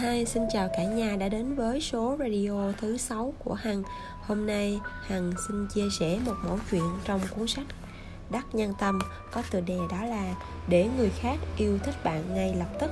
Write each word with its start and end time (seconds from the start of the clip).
Hi, 0.00 0.24
xin 0.24 0.42
chào 0.52 0.68
cả 0.76 0.84
nhà 0.84 1.16
đã 1.16 1.28
đến 1.28 1.54
với 1.54 1.80
số 1.80 2.16
radio 2.18 2.72
thứ 2.80 2.96
6 2.96 3.34
của 3.44 3.54
Hằng. 3.54 3.82
Hôm 4.22 4.46
nay 4.46 4.80
Hằng 5.02 5.32
xin 5.48 5.66
chia 5.74 5.88
sẻ 6.00 6.18
một 6.26 6.34
mẫu 6.44 6.58
chuyện 6.70 6.82
trong 7.04 7.20
cuốn 7.36 7.46
sách 7.46 7.66
Đắc 8.30 8.46
Nhân 8.52 8.72
Tâm. 8.80 8.98
Có 9.32 9.42
tựa 9.50 9.60
đề 9.60 9.78
đó 9.90 10.04
là 10.04 10.34
Để 10.68 10.88
người 10.96 11.10
khác 11.20 11.36
yêu 11.56 11.78
thích 11.78 11.94
bạn 12.04 12.22
ngay 12.34 12.54
lập 12.58 12.68
tức 12.80 12.90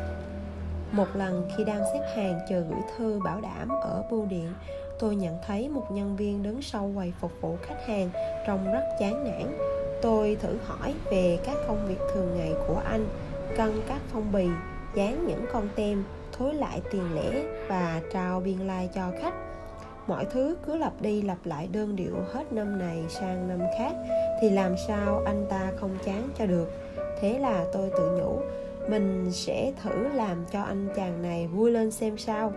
Một 0.92 1.06
lần 1.14 1.50
khi 1.56 1.64
đang 1.64 1.82
xếp 1.92 2.13
hàng 2.17 2.40
chờ 2.49 2.60
gửi 2.60 2.81
thư 2.97 3.21
bảo 3.25 3.40
đảm 3.40 3.69
ở 3.69 4.03
bưu 4.11 4.27
điện 4.27 4.53
Tôi 4.99 5.17
nhận 5.17 5.38
thấy 5.47 5.69
một 5.69 5.87
nhân 5.90 6.17
viên 6.17 6.43
đứng 6.43 6.63
sau 6.63 6.90
quầy 6.95 7.13
phục 7.21 7.33
vụ 7.40 7.59
khách 7.63 7.87
hàng 7.87 8.11
trông 8.47 8.72
rất 8.72 8.83
chán 9.01 9.25
nản. 9.25 9.59
Tôi 10.03 10.37
thử 10.40 10.56
hỏi 10.67 10.95
về 11.11 11.38
các 11.45 11.56
công 11.69 11.87
việc 11.87 11.99
thường 12.15 12.35
ngày 12.37 12.53
của 12.69 12.83
anh 12.85 13.09
Cân 13.56 13.83
các 13.88 14.01
phong 14.13 14.33
bì, 14.33 14.47
dán 14.95 15.27
những 15.27 15.45
con 15.53 15.69
tem 15.77 16.05
thối 16.38 16.55
lại 16.55 16.80
tiền 16.91 17.14
lẻ 17.14 17.45
và 17.68 18.01
trao 18.12 18.41
biên 18.41 18.59
lai 18.59 18.88
cho 18.95 19.12
khách. 19.23 19.34
Mọi 20.06 20.24
thứ 20.24 20.56
cứ 20.66 20.77
lặp 20.77 20.92
đi 21.01 21.23
lặp 21.23 21.38
lại 21.45 21.69
đơn 21.73 21.96
điệu 21.96 22.16
hết 22.33 22.52
năm 22.52 22.79
này 22.79 23.05
sang 23.09 23.48
năm 23.48 23.59
khác, 23.79 23.92
thì 24.41 24.51
làm 24.51 24.74
sao 24.88 25.23
anh 25.27 25.46
ta 25.51 25.73
không 25.77 25.98
chán 26.05 26.29
cho 26.38 26.46
được? 26.46 26.73
Thế 27.20 27.38
là 27.38 27.65
tôi 27.73 27.91
tự 27.91 28.19
nhủ, 28.20 28.41
mình 28.88 29.29
sẽ 29.32 29.73
thử 29.82 30.09
làm 30.15 30.45
cho 30.52 30.62
anh 30.62 30.88
chàng 30.96 31.23
này 31.23 31.46
vui 31.46 31.70
lên 31.70 31.91
xem 31.91 32.19
sao. 32.19 32.52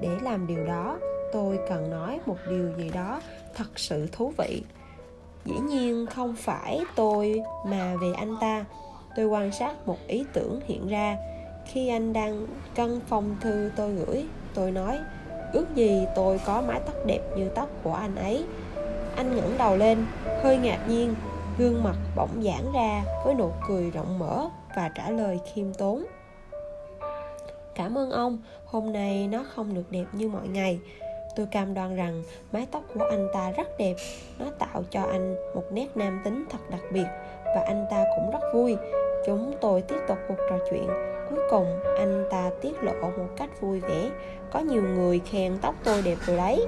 Để 0.00 0.10
làm 0.22 0.46
điều 0.46 0.66
đó, 0.66 0.98
tôi 1.32 1.58
cần 1.68 1.90
nói 1.90 2.20
một 2.26 2.36
điều 2.48 2.72
gì 2.78 2.90
đó 2.90 3.20
thật 3.54 3.78
sự 3.78 4.08
thú 4.12 4.32
vị. 4.38 4.62
Dĩ 5.44 5.54
nhiên 5.68 6.06
không 6.06 6.34
phải 6.38 6.80
tôi 6.96 7.42
mà 7.66 7.94
về 8.00 8.12
anh 8.16 8.36
ta. 8.40 8.64
Tôi 9.16 9.26
quan 9.26 9.52
sát 9.52 9.86
một 9.86 9.98
ý 10.06 10.24
tưởng 10.32 10.60
hiện 10.66 10.88
ra 10.88 11.16
khi 11.66 11.88
anh 11.88 12.12
đang 12.12 12.46
cân 12.74 13.00
phong 13.06 13.36
thư 13.40 13.70
tôi 13.76 13.92
gửi, 13.92 14.26
tôi 14.54 14.70
nói, 14.70 14.98
ước 15.52 15.66
gì 15.74 16.06
tôi 16.14 16.40
có 16.46 16.62
mái 16.66 16.80
tóc 16.86 16.94
đẹp 17.06 17.20
như 17.36 17.48
tóc 17.48 17.68
của 17.82 17.92
anh 17.92 18.16
ấy. 18.16 18.44
Anh 19.16 19.36
ngẩng 19.36 19.58
đầu 19.58 19.76
lên, 19.76 20.06
hơi 20.42 20.56
ngạc 20.56 20.88
nhiên, 20.88 21.14
gương 21.58 21.82
mặt 21.82 21.96
bỗng 22.16 22.42
giãn 22.42 22.72
ra 22.74 23.02
với 23.24 23.34
nụ 23.34 23.50
cười 23.68 23.90
rộng 23.90 24.18
mở 24.18 24.48
và 24.76 24.90
trả 24.94 25.10
lời 25.10 25.40
khiêm 25.54 25.74
tốn. 25.74 26.04
Cảm 27.74 27.98
ơn 27.98 28.10
ông, 28.10 28.38
hôm 28.64 28.92
nay 28.92 29.28
nó 29.28 29.44
không 29.54 29.74
được 29.74 29.90
đẹp 29.90 30.04
như 30.12 30.28
mọi 30.28 30.48
ngày. 30.48 30.78
Tôi 31.36 31.46
cam 31.46 31.74
đoan 31.74 31.96
rằng 31.96 32.22
mái 32.52 32.66
tóc 32.70 32.82
của 32.94 33.04
anh 33.10 33.28
ta 33.34 33.50
rất 33.50 33.68
đẹp. 33.78 33.94
Nó 34.38 34.46
tạo 34.58 34.82
cho 34.90 35.02
anh 35.02 35.34
một 35.54 35.64
nét 35.72 35.86
nam 35.94 36.20
tính 36.24 36.44
thật 36.50 36.58
đặc 36.70 36.80
biệt 36.92 37.06
và 37.44 37.64
anh 37.66 37.86
ta 37.90 38.04
cũng 38.16 38.30
rất 38.30 38.52
vui 38.54 38.76
chúng 39.26 39.52
tôi 39.60 39.82
tiếp 39.82 39.98
tục 40.08 40.18
cuộc 40.28 40.36
trò 40.50 40.56
chuyện. 40.70 40.86
Cuối 41.30 41.38
cùng, 41.50 41.66
anh 41.96 42.24
ta 42.30 42.50
tiết 42.60 42.82
lộ 42.82 42.92
một 42.92 43.28
cách 43.36 43.60
vui 43.60 43.80
vẻ. 43.80 44.10
Có 44.52 44.60
nhiều 44.60 44.82
người 44.82 45.20
khen 45.30 45.58
tóc 45.62 45.74
tôi 45.84 46.02
đẹp 46.02 46.16
rồi 46.26 46.36
đấy. 46.36 46.66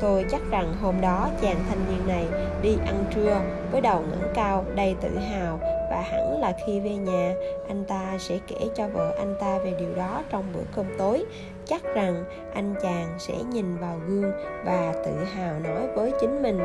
Tôi 0.00 0.24
chắc 0.30 0.40
rằng 0.50 0.74
hôm 0.80 1.00
đó 1.00 1.28
chàng 1.42 1.56
thanh 1.68 1.78
niên 1.88 2.08
này 2.08 2.26
đi 2.62 2.76
ăn 2.86 3.04
trưa 3.14 3.40
với 3.72 3.80
đầu 3.80 4.00
ngẩng 4.00 4.32
cao 4.34 4.64
đầy 4.74 4.96
tự 5.00 5.18
hào 5.18 5.58
và 5.90 6.00
hẳn 6.00 6.40
là 6.40 6.52
khi 6.66 6.80
về 6.80 6.90
nhà, 6.90 7.34
anh 7.68 7.84
ta 7.84 8.16
sẽ 8.18 8.38
kể 8.46 8.56
cho 8.74 8.88
vợ 8.88 9.14
anh 9.18 9.34
ta 9.40 9.58
về 9.58 9.74
điều 9.78 9.94
đó 9.94 10.22
trong 10.30 10.44
bữa 10.54 10.62
cơm 10.76 10.86
tối. 10.98 11.24
Chắc 11.64 11.82
rằng 11.94 12.24
anh 12.54 12.74
chàng 12.82 13.14
sẽ 13.18 13.34
nhìn 13.52 13.76
vào 13.76 14.00
gương 14.08 14.32
và 14.64 14.94
tự 15.04 15.24
hào 15.24 15.58
nói 15.60 15.88
với 15.94 16.12
chính 16.20 16.42
mình, 16.42 16.60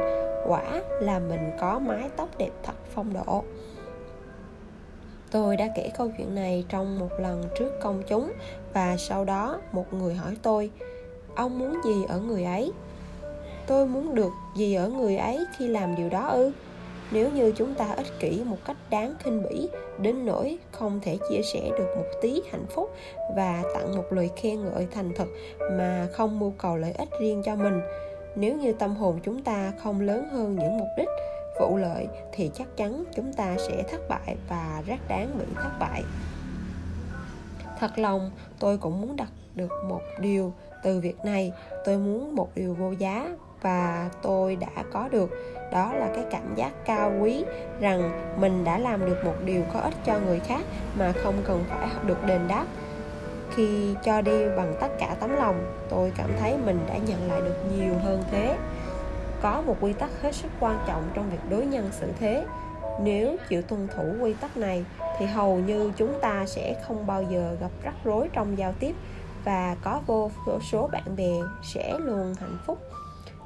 quả 0.48 0.82
là 1.00 1.20
mình 1.20 1.52
có 1.60 1.80
mái 1.80 2.10
tóc 2.18 2.30
đẹp 2.38 2.52
thật 2.64 2.76
phong 2.96 3.14
độ 3.14 3.44
tôi 5.36 5.58
đã 5.58 5.68
kể 5.76 5.90
câu 5.98 6.10
chuyện 6.18 6.36
này 6.36 6.66
trong 6.70 7.00
một 7.00 7.10
lần 7.20 7.44
trước 7.60 7.80
công 7.82 8.04
chúng 8.08 8.32
và 8.74 8.98
sau 8.98 9.26
đó 9.26 9.60
một 9.72 9.94
người 9.94 10.14
hỏi 10.16 10.38
tôi, 10.42 10.72
ông 11.36 11.60
muốn 11.60 11.80
gì 11.86 12.06
ở 12.08 12.20
người 12.20 12.44
ấy? 12.44 12.72
Tôi 13.68 13.88
muốn 13.88 14.16
được 14.16 14.32
gì 14.56 14.76
ở 14.76 14.90
người 14.90 15.18
ấy 15.18 15.46
khi 15.58 15.68
làm 15.68 15.96
điều 15.96 16.10
đó 16.10 16.28
ư? 16.28 16.52
Nếu 17.12 17.30
như 17.32 17.54
chúng 17.56 17.74
ta 17.74 17.86
ích 17.98 18.20
kỷ 18.20 18.44
một 18.46 18.58
cách 18.66 18.78
đáng 18.90 19.16
khinh 19.20 19.44
bỉ, 19.50 19.70
đến 20.00 20.26
nỗi 20.26 20.58
không 20.72 21.00
thể 21.04 21.18
chia 21.30 21.42
sẻ 21.54 21.70
được 21.78 21.94
một 21.98 22.08
tí 22.22 22.42
hạnh 22.52 22.66
phúc 22.70 22.90
và 23.36 23.64
tặng 23.74 23.96
một 23.96 24.14
lời 24.14 24.30
khen 24.36 24.66
ngợi 24.66 24.88
thành 24.92 25.12
thật 25.16 25.28
mà 25.78 26.08
không 26.12 26.40
mưu 26.40 26.54
cầu 26.58 26.78
lợi 26.78 26.92
ích 26.98 27.10
riêng 27.20 27.42
cho 27.46 27.56
mình. 27.56 27.82
Nếu 28.36 28.56
như 28.56 28.74
tâm 28.74 28.96
hồn 28.96 29.20
chúng 29.24 29.44
ta 29.44 29.74
không 29.84 30.02
lớn 30.02 30.28
hơn 30.32 30.56
những 30.56 30.78
mục 30.78 30.88
đích 30.98 31.10
vụ 31.60 31.78
lợi 31.78 32.08
thì 32.32 32.52
chắc 32.54 32.68
chắn 32.78 33.04
chúng 33.16 33.34
ta 33.34 33.56
sẽ 33.68 33.84
thất 33.92 34.02
bại 34.10 34.36
và 34.50 34.82
rất 34.88 35.08
đáng 35.08 35.38
bị 35.38 35.46
thất 35.56 35.72
bại. 35.80 36.04
Thật 37.80 37.98
lòng, 37.98 38.32
tôi 38.60 38.78
cũng 38.78 39.02
muốn 39.02 39.16
đặt 39.16 39.30
được 39.56 39.72
một 39.88 40.02
điều 40.20 40.54
từ 40.84 41.00
việc 41.00 41.26
này. 41.26 41.52
Tôi 41.86 41.98
muốn 41.98 42.36
một 42.36 42.50
điều 42.56 42.74
vô 42.74 42.92
giá 42.92 43.30
và 43.62 44.10
tôi 44.22 44.56
đã 44.56 44.84
có 44.94 45.08
được. 45.12 45.30
Đó 45.72 45.94
là 45.94 46.10
cái 46.16 46.26
cảm 46.32 46.56
giác 46.56 46.72
cao 46.86 47.12
quý 47.22 47.44
rằng 47.80 48.12
mình 48.40 48.64
đã 48.64 48.78
làm 48.78 49.06
được 49.06 49.26
một 49.26 49.36
điều 49.46 49.64
có 49.74 49.80
ích 49.80 49.94
cho 50.06 50.20
người 50.20 50.40
khác 50.40 50.62
mà 50.98 51.12
không 51.12 51.36
cần 51.46 51.64
phải 51.70 51.90
được 52.06 52.24
đền 52.26 52.42
đáp. 52.48 52.66
Khi 53.56 53.96
cho 54.04 54.22
đi 54.22 54.46
bằng 54.58 54.76
tất 54.82 54.88
cả 55.00 55.16
tấm 55.20 55.36
lòng, 55.36 55.86
tôi 55.90 56.14
cảm 56.18 56.30
thấy 56.40 56.58
mình 56.66 56.80
đã 56.88 56.98
nhận 56.98 57.32
lại 57.32 57.42
được 57.42 57.58
nhiều 57.78 57.94
hơn 58.04 58.24
thế 58.32 58.45
có 59.46 59.62
một 59.62 59.78
quy 59.82 59.94
tắc 59.94 60.10
hết 60.22 60.36
sức 60.36 60.52
quan 60.60 60.80
trọng 60.88 61.10
trong 61.14 61.30
việc 61.30 61.50
đối 61.50 61.66
nhân 61.66 61.90
xử 61.92 62.08
thế. 62.20 62.46
Nếu 63.02 63.38
chịu 63.50 63.62
tuân 63.62 63.88
thủ 63.88 64.04
quy 64.22 64.34
tắc 64.34 64.58
này, 64.58 64.86
thì 65.18 65.26
hầu 65.26 65.60
như 65.60 65.92
chúng 65.98 66.20
ta 66.22 66.46
sẽ 66.46 66.84
không 66.88 67.08
bao 67.08 67.24
giờ 67.24 67.58
gặp 67.62 67.72
rắc 67.84 67.94
rối 68.04 68.30
trong 68.34 68.58
giao 68.58 68.74
tiếp 68.80 68.96
và 69.44 69.76
có 69.84 70.02
vô 70.08 70.32
số 70.72 70.88
bạn 70.88 71.16
bè 71.16 71.32
sẽ 71.64 72.00
luôn 72.00 72.36
hạnh 72.40 72.58
phúc. 72.66 72.80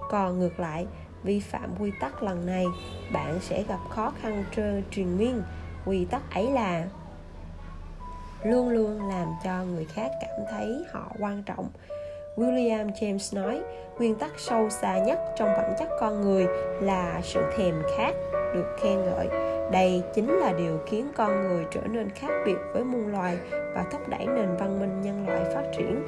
Còn 0.09 0.39
ngược 0.39 0.59
lại, 0.59 0.87
vi 1.23 1.39
phạm 1.39 1.75
quy 1.79 1.91
tắc 1.99 2.23
lần 2.23 2.45
này, 2.45 2.65
bạn 3.13 3.39
sẽ 3.41 3.63
gặp 3.63 3.79
khó 3.89 4.13
khăn 4.21 4.45
trơ 4.55 4.81
truyền 4.91 5.17
miên. 5.17 5.41
Quy 5.85 6.05
tắc 6.05 6.21
ấy 6.33 6.51
là 6.51 6.85
luôn 8.43 8.69
luôn 8.69 9.09
làm 9.09 9.27
cho 9.43 9.63
người 9.63 9.85
khác 9.85 10.11
cảm 10.21 10.45
thấy 10.51 10.85
họ 10.93 11.11
quan 11.19 11.43
trọng. 11.43 11.69
William 12.39 12.87
James 12.91 13.35
nói, 13.35 13.61
nguyên 13.97 14.15
tắc 14.15 14.31
sâu 14.37 14.69
xa 14.69 14.97
nhất 14.97 15.19
trong 15.35 15.47
bản 15.47 15.73
chất 15.79 15.89
con 15.99 16.21
người 16.21 16.47
là 16.81 17.19
sự 17.23 17.41
thèm 17.57 17.75
khát 17.97 18.15
được 18.53 18.75
khen 18.81 18.97
ngợi. 19.05 19.27
Đây 19.71 20.03
chính 20.13 20.39
là 20.39 20.53
điều 20.53 20.79
khiến 20.85 21.07
con 21.15 21.47
người 21.47 21.65
trở 21.71 21.81
nên 21.81 22.09
khác 22.09 22.31
biệt 22.45 22.57
với 22.73 22.83
muôn 22.83 23.07
loài 23.07 23.37
và 23.75 23.85
thúc 23.91 24.01
đẩy 24.09 24.25
nền 24.25 24.55
văn 24.59 24.79
minh 24.79 25.01
nhân 25.01 25.27
loại 25.27 25.41
phát 25.55 25.63
triển. 25.77 26.03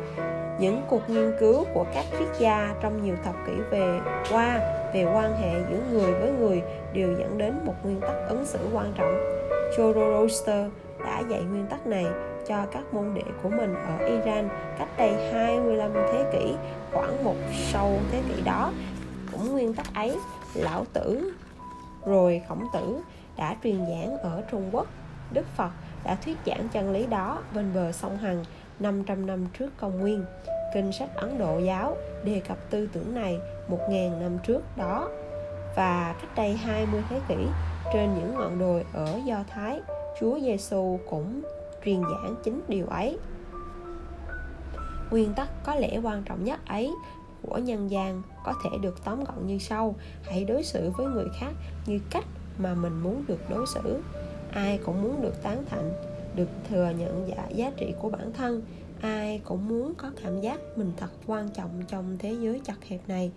Những 0.59 0.81
cuộc 0.90 1.09
nghiên 1.09 1.31
cứu 1.40 1.66
của 1.74 1.86
các 1.94 2.06
triết 2.19 2.28
gia 2.40 2.75
trong 2.81 3.03
nhiều 3.03 3.16
thập 3.24 3.36
kỷ 3.48 3.53
về 3.72 4.00
qua 4.31 4.59
về 4.94 5.06
quan 5.13 5.34
hệ 5.42 5.52
giữa 5.69 5.80
người 5.92 6.13
với 6.13 6.31
người 6.31 6.62
đều 6.94 7.13
dẫn 7.19 7.38
đến 7.38 7.53
một 7.66 7.75
nguyên 7.84 8.02
tắc 8.02 8.16
ứng 8.30 8.46
xử 8.46 8.59
quan 8.74 8.94
trọng. 8.98 9.16
Zoroaster 9.78 10.69
đã 11.06 11.19
dạy 11.30 11.42
nguyên 11.42 11.66
tắc 11.69 11.88
này 11.88 12.06
cho 12.47 12.66
các 12.72 12.94
môn 12.94 13.13
đệ 13.13 13.24
của 13.44 13.50
mình 13.50 13.75
ở 13.75 14.06
Iran 14.06 14.50
cách 14.79 14.90
đây 14.97 15.31
25 15.34 15.94
thế 15.94 16.29
kỷ, 16.31 16.56
khoảng 16.94 17.24
một 17.24 17.35
sau 17.72 17.97
thế 18.12 18.22
kỷ 18.29 18.41
đó. 18.41 18.72
Cũng 19.31 19.52
nguyên 19.52 19.74
tắc 19.74 19.94
ấy, 19.96 20.18
Lão 20.56 20.85
Tử 20.94 21.34
rồi 22.06 22.41
Khổng 22.50 22.68
Tử 22.74 23.00
đã 23.38 23.56
truyền 23.63 23.78
giảng 23.78 24.18
ở 24.18 24.44
Trung 24.51 24.69
Quốc. 24.72 24.88
Đức 25.34 25.46
Phật 25.56 25.69
đã 26.03 26.16
thuyết 26.16 26.38
giảng 26.46 26.69
chân 26.69 26.91
lý 26.91 27.06
đó 27.06 27.38
bên 27.56 27.72
bờ 27.75 27.91
sông 27.91 28.18
Hằng 28.18 28.46
500 28.80 29.25
năm 29.25 29.46
trước 29.59 29.69
công 29.78 30.00
nguyên. 30.00 30.25
Kinh 30.74 30.91
sách 30.91 31.09
Ấn 31.16 31.38
Độ 31.38 31.59
giáo 31.59 31.97
đề 32.24 32.41
cập 32.47 32.57
tư 32.69 32.90
tưởng 32.94 33.16
này 33.16 33.40
1.000 33.69 34.22
năm 34.22 34.38
trước 34.44 34.62
đó 34.78 35.09
và 35.75 36.16
cách 36.22 36.31
đây 36.35 36.53
20 36.53 37.01
thế 37.09 37.19
kỷ 37.28 37.35
trên 37.94 38.13
những 38.16 38.35
ngọn 38.35 38.59
đồi 38.59 38.85
ở 38.94 39.19
Do 39.25 39.44
Thái, 39.50 39.81
Chúa 40.19 40.40
Giêsu 40.40 41.00
cũng 41.09 41.41
truyền 41.86 42.02
giảng 42.02 42.36
chính 42.44 42.62
điều 42.68 42.88
ấy. 42.88 43.18
Nguyên 45.12 45.33
tắc 45.33 45.63
có 45.63 45.75
lẽ 45.75 46.00
quan 46.04 46.24
trọng 46.24 46.44
nhất 46.44 46.60
ấy 46.68 46.92
của 47.42 47.57
nhân 47.57 47.92
gian 47.92 48.22
có 48.44 48.54
thể 48.63 48.69
được 48.81 49.04
tóm 49.06 49.24
gọn 49.24 49.48
như 49.48 49.57
sau. 49.57 49.95
Hãy 50.24 50.45
đối 50.45 50.63
xử 50.63 50.89
với 50.98 51.07
người 51.07 51.28
khác 51.39 51.51
như 51.86 52.00
cách 52.10 52.25
mà 52.57 52.74
mình 52.74 53.04
muốn 53.04 53.24
được 53.28 53.50
đối 53.50 53.68
xử. 53.68 54.01
Ai 54.51 54.78
cũng 54.78 55.01
muốn 55.01 55.22
được 55.22 55.44
tán 55.44 55.63
thành 55.69 55.92
được 56.36 56.50
thừa 56.69 56.94
nhận 57.00 57.28
giá, 57.28 57.48
giá 57.56 57.72
trị 57.78 57.94
của 58.00 58.10
bản 58.10 58.33
thân. 58.33 58.62
Ai 59.01 59.42
cũng 59.44 59.68
muốn 59.68 59.94
có 59.95 60.12
cảm 60.24 60.42
giác 60.42 60.60
mình 60.75 60.92
thật 60.98 61.10
quan 61.28 61.50
trọng 61.50 61.81
trong 61.88 62.18
thế 62.19 62.36
giới 62.42 62.60
chật 62.60 62.78
hẹp 62.88 63.10
này 63.10 63.31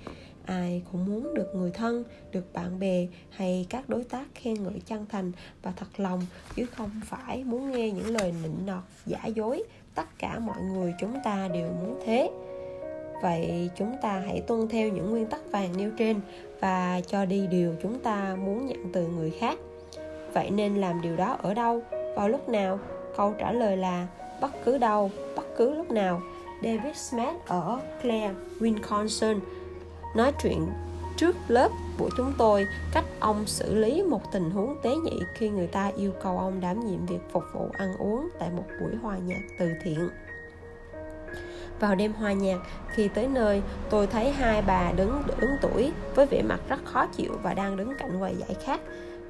ai 0.47 0.83
cũng 0.93 1.07
muốn 1.07 1.35
được 1.35 1.55
người 1.55 1.71
thân 1.71 2.05
được 2.33 2.53
bạn 2.53 2.79
bè 2.79 3.07
hay 3.31 3.67
các 3.71 3.89
đối 3.89 4.05
tác 4.05 4.27
khen 4.35 4.63
ngợi 4.63 4.81
chân 4.87 5.07
thành 5.09 5.33
và 5.63 5.73
thật 5.77 6.01
lòng 6.01 6.21
chứ 6.57 6.67
không 6.67 6.91
phải 7.05 7.45
muốn 7.45 7.71
nghe 7.73 7.91
những 7.91 8.17
lời 8.17 8.35
nịnh 8.43 8.67
nọt 8.67 8.83
giả 9.07 9.27
dối. 9.27 9.63
Tất 9.95 10.19
cả 10.19 10.39
mọi 10.39 10.63
người 10.63 10.95
chúng 11.01 11.15
ta 11.25 11.49
đều 11.55 11.69
muốn 11.69 12.01
thế. 12.07 12.31
Vậy 13.23 13.71
chúng 13.77 13.97
ta 14.03 14.23
hãy 14.27 14.41
tuân 14.41 14.69
theo 14.69 14.89
những 14.89 15.11
nguyên 15.11 15.27
tắc 15.27 15.41
vàng 15.51 15.77
nêu 15.77 15.91
trên 15.99 16.21
và 16.61 17.01
cho 17.07 17.25
đi 17.25 17.47
điều 17.47 17.75
chúng 17.83 17.99
ta 17.99 18.37
muốn 18.45 18.67
nhận 18.67 18.93
từ 18.93 19.07
người 19.07 19.31
khác. 19.31 19.59
Vậy 20.33 20.51
nên 20.51 20.77
làm 20.77 21.01
điều 21.03 21.17
đó 21.17 21.37
ở 21.43 21.55
đâu 21.55 21.83
vào 22.17 22.29
lúc 22.29 22.49
nào? 22.49 22.79
Câu 23.17 23.35
trả 23.39 23.53
lời 23.53 23.77
là 23.77 24.07
bất 24.41 24.51
cứ 24.65 24.79
đâu 24.79 25.11
bất 25.37 25.57
cứ 25.57 25.75
lúc 25.75 25.91
nào. 25.91 26.23
David 26.63 26.97
Smith 26.97 27.35
ở 27.47 27.81
Clare, 28.03 28.35
Wisconsin 28.61 29.39
nói 30.15 30.33
chuyện 30.43 30.67
trước 31.17 31.37
lớp 31.49 31.69
của 31.99 32.11
chúng 32.17 32.33
tôi, 32.39 32.67
cách 32.93 33.05
ông 33.21 33.47
xử 33.47 33.75
lý 33.75 34.03
một 34.03 34.33
tình 34.33 34.51
huống 34.51 34.77
tế 34.83 34.91
nhị 34.97 35.21
khi 35.35 35.49
người 35.49 35.67
ta 35.67 35.91
yêu 35.97 36.13
cầu 36.23 36.39
ông 36.39 36.61
đảm 36.61 36.87
nhiệm 36.87 37.07
việc 37.07 37.21
phục 37.33 37.45
vụ 37.55 37.69
ăn 37.73 37.97
uống 37.99 38.29
tại 38.39 38.51
một 38.57 38.65
buổi 38.81 38.97
hòa 39.03 39.19
nhạc 39.19 39.41
từ 39.59 39.73
thiện. 39.83 40.09
Vào 41.81 41.95
đêm 41.95 42.13
hòa 42.13 42.33
nhạc, 42.33 42.59
khi 42.95 43.09
tới 43.09 43.29
nơi, 43.29 43.63
tôi 43.91 44.07
thấy 44.07 44.31
hai 44.31 44.63
bà 44.63 44.93
đứng 44.93 45.23
đứng 45.41 45.51
tuổi 45.63 45.93
với 46.15 46.27
vẻ 46.27 46.43
mặt 46.43 46.61
rất 46.69 46.85
khó 46.85 47.07
chịu 47.07 47.33
và 47.43 47.55
đang 47.55 47.77
đứng 47.77 47.93
cạnh 47.99 48.19
quầy 48.19 48.35
giải 48.37 48.57
khác 48.65 48.81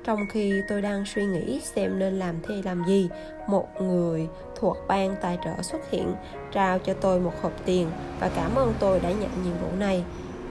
trong 0.04 0.26
khi 0.26 0.62
tôi 0.68 0.82
đang 0.82 1.04
suy 1.06 1.24
nghĩ 1.24 1.60
xem 1.60 1.98
nên 1.98 2.18
làm 2.18 2.34
thế 2.42 2.54
làm 2.64 2.84
gì, 2.86 3.08
một 3.48 3.80
người 3.80 4.28
thuộc 4.56 4.76
ban 4.88 5.16
tài 5.22 5.38
trợ 5.44 5.62
xuất 5.62 5.90
hiện, 5.90 6.14
trao 6.52 6.78
cho 6.78 6.94
tôi 6.94 7.20
một 7.20 7.32
hộp 7.42 7.52
tiền 7.64 7.90
và 8.20 8.30
cảm 8.36 8.54
ơn 8.54 8.74
tôi 8.78 9.00
đã 9.00 9.10
nhận 9.10 9.30
nhiệm 9.44 9.54
vụ 9.62 9.76
này 9.78 10.04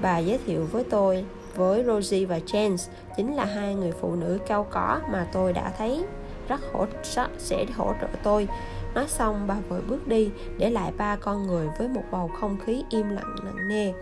bà 0.03 0.17
giới 0.17 0.39
thiệu 0.45 0.67
với 0.71 0.83
tôi, 0.83 1.25
với 1.55 1.83
Rosie 1.83 2.25
và 2.25 2.39
James, 2.45 2.89
chính 3.17 3.35
là 3.35 3.45
hai 3.45 3.75
người 3.75 3.91
phụ 3.91 4.15
nữ 4.15 4.39
cao 4.47 4.67
có 4.69 4.99
mà 5.11 5.27
tôi 5.33 5.53
đã 5.53 5.71
thấy. 5.77 6.05
Rất 6.47 6.61
hỗ 6.73 6.85
trợ 7.03 7.27
sẽ 7.37 7.65
hỗ 7.75 7.93
trợ 8.01 8.07
tôi. 8.23 8.47
Nói 8.95 9.07
xong, 9.07 9.47
bà 9.47 9.55
vội 9.69 9.81
bước 9.81 10.07
đi, 10.07 10.31
để 10.57 10.69
lại 10.69 10.91
ba 10.97 11.15
con 11.15 11.47
người 11.47 11.67
với 11.77 11.87
một 11.87 12.03
bầu 12.11 12.31
không 12.39 12.57
khí 12.65 12.83
im 12.89 13.09
lặng 13.09 13.35
nặng 13.43 13.67
nề. 13.67 13.93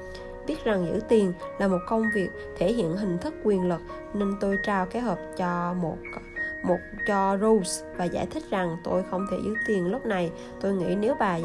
Biết 0.48 0.64
rằng 0.64 0.86
giữ 0.86 1.00
tiền 1.10 1.34
là 1.60 1.68
một 1.68 1.80
công 1.88 2.04
việc 2.16 2.30
thể 2.58 2.74
hiện 2.74 2.98
hình 2.98 3.18
thức 3.18 3.34
quyền 3.44 3.70
lực, 3.70 3.82
nên 4.14 4.34
tôi 4.40 4.58
trao 4.64 4.86
cái 4.86 5.02
hộp 5.02 5.20
cho 5.38 5.74
một 5.82 5.98
một 6.64 6.78
cho 7.08 7.38
Rose 7.42 7.86
và 7.98 8.06
giải 8.06 8.28
thích 8.32 8.44
rằng 8.50 8.78
tôi 8.84 9.04
không 9.12 9.26
thể 9.32 9.38
giữ 9.46 9.54
tiền 9.68 9.92
lúc 9.92 10.06
này. 10.06 10.32
Tôi 10.62 10.74
nghĩ 10.74 10.96
nếu 10.96 11.16
bà 11.20 11.36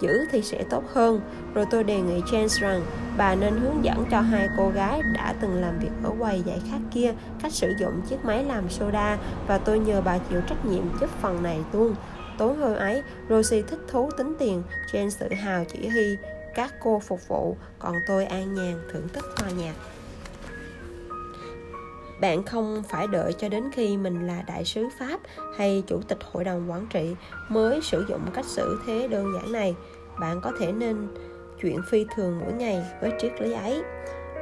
giữ 0.00 0.24
thì 0.30 0.42
sẽ 0.42 0.64
tốt 0.70 0.84
hơn. 0.92 1.20
Rồi 1.54 1.66
tôi 1.70 1.84
đề 1.84 2.00
nghị 2.00 2.20
James 2.20 2.60
rằng 2.60 2.82
bà 3.16 3.34
nên 3.34 3.56
hướng 3.56 3.84
dẫn 3.84 4.04
cho 4.10 4.20
hai 4.20 4.48
cô 4.56 4.68
gái 4.68 5.02
đã 5.14 5.34
từng 5.40 5.60
làm 5.60 5.78
việc 5.78 5.90
ở 6.04 6.10
quầy 6.18 6.42
giải 6.46 6.60
khát 6.70 6.78
kia 6.94 7.12
cách 7.42 7.52
sử 7.52 7.72
dụng 7.80 8.00
chiếc 8.08 8.24
máy 8.24 8.44
làm 8.44 8.70
soda 8.70 9.18
và 9.46 9.58
tôi 9.58 9.78
nhờ 9.78 10.00
bà 10.00 10.18
chịu 10.18 10.40
trách 10.40 10.66
nhiệm 10.66 10.98
giúp 11.00 11.10
phần 11.22 11.42
này 11.42 11.58
luôn. 11.72 11.94
Tối 12.38 12.54
hôm 12.54 12.76
ấy, 12.76 13.02
Rosie 13.30 13.62
thích 13.62 13.80
thú 13.88 14.10
tính 14.18 14.34
tiền. 14.38 14.62
James 14.92 15.10
tự 15.18 15.34
hào 15.34 15.64
chỉ 15.64 15.88
huy 15.88 16.16
các 16.54 16.74
cô 16.80 16.98
phục 16.98 17.28
vụ, 17.28 17.56
còn 17.78 17.94
tôi 18.06 18.24
an 18.24 18.54
nhàn 18.54 18.74
thưởng 18.92 19.08
thức 19.12 19.24
hòa 19.40 19.50
nhạc 19.50 19.74
bạn 22.24 22.42
không 22.42 22.82
phải 22.88 23.06
đợi 23.06 23.32
cho 23.32 23.48
đến 23.48 23.64
khi 23.72 23.96
mình 23.96 24.26
là 24.26 24.42
đại 24.46 24.64
sứ 24.64 24.88
pháp 24.98 25.20
hay 25.56 25.82
chủ 25.86 26.00
tịch 26.08 26.18
hội 26.32 26.44
đồng 26.44 26.70
quản 26.70 26.86
trị 26.90 27.14
mới 27.48 27.80
sử 27.82 28.06
dụng 28.08 28.20
cách 28.34 28.44
xử 28.44 28.80
thế 28.86 29.08
đơn 29.08 29.32
giản 29.34 29.52
này. 29.52 29.74
Bạn 30.20 30.40
có 30.40 30.52
thể 30.60 30.72
nên 30.72 31.08
chuyện 31.62 31.80
phi 31.90 32.06
thường 32.16 32.40
mỗi 32.40 32.52
ngày 32.52 32.82
với 33.00 33.12
triết 33.18 33.32
lý 33.40 33.52
ấy. 33.52 33.82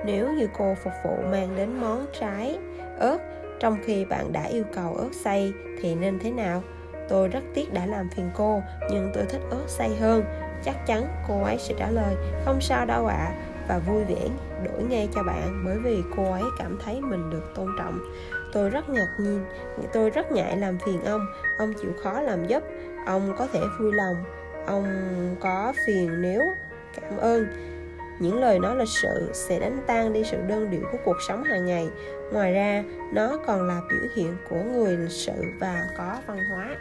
Nếu 0.07 0.33
như 0.33 0.49
cô 0.59 0.75
phục 0.85 0.93
vụ 1.05 1.17
mang 1.31 1.57
đến 1.57 1.81
món 1.81 2.07
trái 2.21 2.59
ớt 2.99 3.19
trong 3.61 3.79
khi 3.85 4.05
bạn 4.05 4.33
đã 4.33 4.43
yêu 4.43 4.65
cầu 4.75 4.95
ớt 4.95 5.11
xay 5.13 5.53
thì 5.81 5.95
nên 5.95 6.19
thế 6.19 6.31
nào? 6.31 6.63
Tôi 7.09 7.29
rất 7.29 7.43
tiếc 7.55 7.73
đã 7.73 7.87
làm 7.87 8.09
phiền 8.17 8.31
cô 8.35 8.63
nhưng 8.91 9.11
tôi 9.15 9.25
thích 9.25 9.43
ớt 9.51 9.65
xay 9.67 9.97
hơn. 10.01 10.25
Chắc 10.65 10.87
chắn 10.87 11.07
cô 11.29 11.43
ấy 11.43 11.59
sẽ 11.59 11.75
trả 11.79 11.91
lời 11.91 12.15
không 12.45 12.61
sao 12.61 12.87
đâu 12.87 13.07
ạ. 13.07 13.17
à, 13.17 13.52
và 13.69 13.79
vui 13.79 14.05
vẻ 14.05 14.29
đổi 14.65 14.83
ngay 14.83 15.09
cho 15.15 15.23
bạn 15.23 15.63
bởi 15.65 15.79
vì 15.79 16.03
cô 16.17 16.33
ấy 16.33 16.43
cảm 16.59 16.79
thấy 16.85 17.01
mình 17.01 17.31
được 17.31 17.55
tôn 17.55 17.69
trọng. 17.79 17.99
Tôi 18.53 18.71
rất 18.71 18.89
ngạc 18.89 19.09
nhiên, 19.19 19.45
tôi 19.93 20.11
rất 20.11 20.33
ngại 20.33 20.57
làm 20.57 20.79
phiền 20.87 21.05
ông. 21.05 21.27
Ông 21.59 21.73
chịu 21.83 21.91
khó 22.03 22.21
làm 22.21 22.47
giúp, 22.47 22.63
ông 23.07 23.35
có 23.39 23.47
thể 23.53 23.61
vui 23.81 23.93
lòng, 23.93 24.17
ông 24.67 24.87
có 25.41 25.73
phiền 25.87 26.23
nếu 26.23 26.41
cảm 27.01 27.17
ơn. 27.17 27.47
Những 28.21 28.41
lời 28.41 28.59
nói 28.59 28.77
lịch 28.77 28.89
sự 28.89 29.31
sẽ 29.33 29.59
đánh 29.59 29.79
tan 29.87 30.13
đi 30.13 30.25
sự 30.25 30.39
đơn 30.49 30.71
điệu 30.71 30.83
của 30.93 30.99
cuộc 31.05 31.17
sống 31.29 31.45
hàng 31.45 31.67
ngày. 31.67 31.91
Ngoài 32.33 32.53
ra, 32.53 32.85
nó 33.13 33.39
còn 33.47 33.69
là 33.69 33.81
biểu 33.91 34.09
hiện 34.17 34.37
của 34.49 34.63
người 34.73 34.97
lịch 34.97 35.11
sự 35.11 35.33
và 35.61 35.83
có 35.99 36.17
văn 36.27 36.39
hóa. 36.51 36.77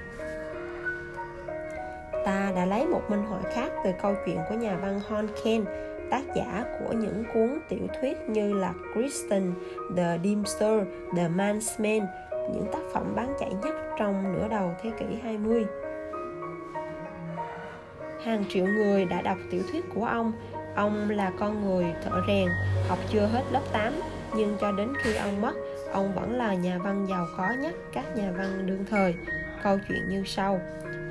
Ta 2.25 2.51
đã 2.55 2.65
lấy 2.65 2.85
một 2.85 3.01
minh 3.09 3.23
họa 3.23 3.39
khác 3.55 3.71
từ 3.83 3.91
câu 4.01 4.15
chuyện 4.25 4.37
của 4.49 4.55
nhà 4.55 4.77
văn 4.81 4.99
Hon 5.09 5.27
Ken 5.43 5.65
tác 6.11 6.23
giả 6.35 6.65
của 6.79 6.93
những 6.93 7.23
cuốn 7.33 7.59
tiểu 7.69 7.87
thuyết 8.01 8.17
như 8.29 8.53
là 8.53 8.73
Kristen, 8.93 9.53
The 9.97 10.19
Dimster, 10.23 10.83
The 11.15 11.29
Man's 11.29 11.83
Man, 11.83 12.07
những 12.53 12.65
tác 12.71 12.81
phẩm 12.93 13.15
bán 13.15 13.33
chạy 13.39 13.51
nhất 13.63 13.75
trong 13.99 14.33
nửa 14.33 14.47
đầu 14.47 14.71
thế 14.81 14.91
kỷ 14.99 15.05
20. 15.23 15.65
Hàng 18.23 18.43
triệu 18.49 18.65
người 18.65 19.05
đã 19.05 19.21
đọc 19.21 19.37
tiểu 19.51 19.61
thuyết 19.71 19.85
của 19.95 20.05
ông. 20.05 20.33
Ông 20.75 21.09
là 21.09 21.31
con 21.39 21.65
người 21.65 21.85
thợ 22.03 22.21
rèn, 22.27 22.49
học 22.87 22.99
chưa 23.09 23.25
hết 23.25 23.43
lớp 23.51 23.61
8, 23.71 23.93
nhưng 24.35 24.57
cho 24.61 24.71
đến 24.71 24.93
khi 25.03 25.15
ông 25.15 25.41
mất, 25.41 25.53
ông 25.93 26.13
vẫn 26.15 26.37
là 26.37 26.53
nhà 26.53 26.77
văn 26.83 27.05
giàu 27.09 27.27
có 27.37 27.49
nhất 27.61 27.75
các 27.93 28.05
nhà 28.15 28.31
văn 28.37 28.65
đương 28.65 28.85
thời. 28.89 29.15
Câu 29.63 29.77
chuyện 29.87 30.09
như 30.09 30.23
sau. 30.25 30.59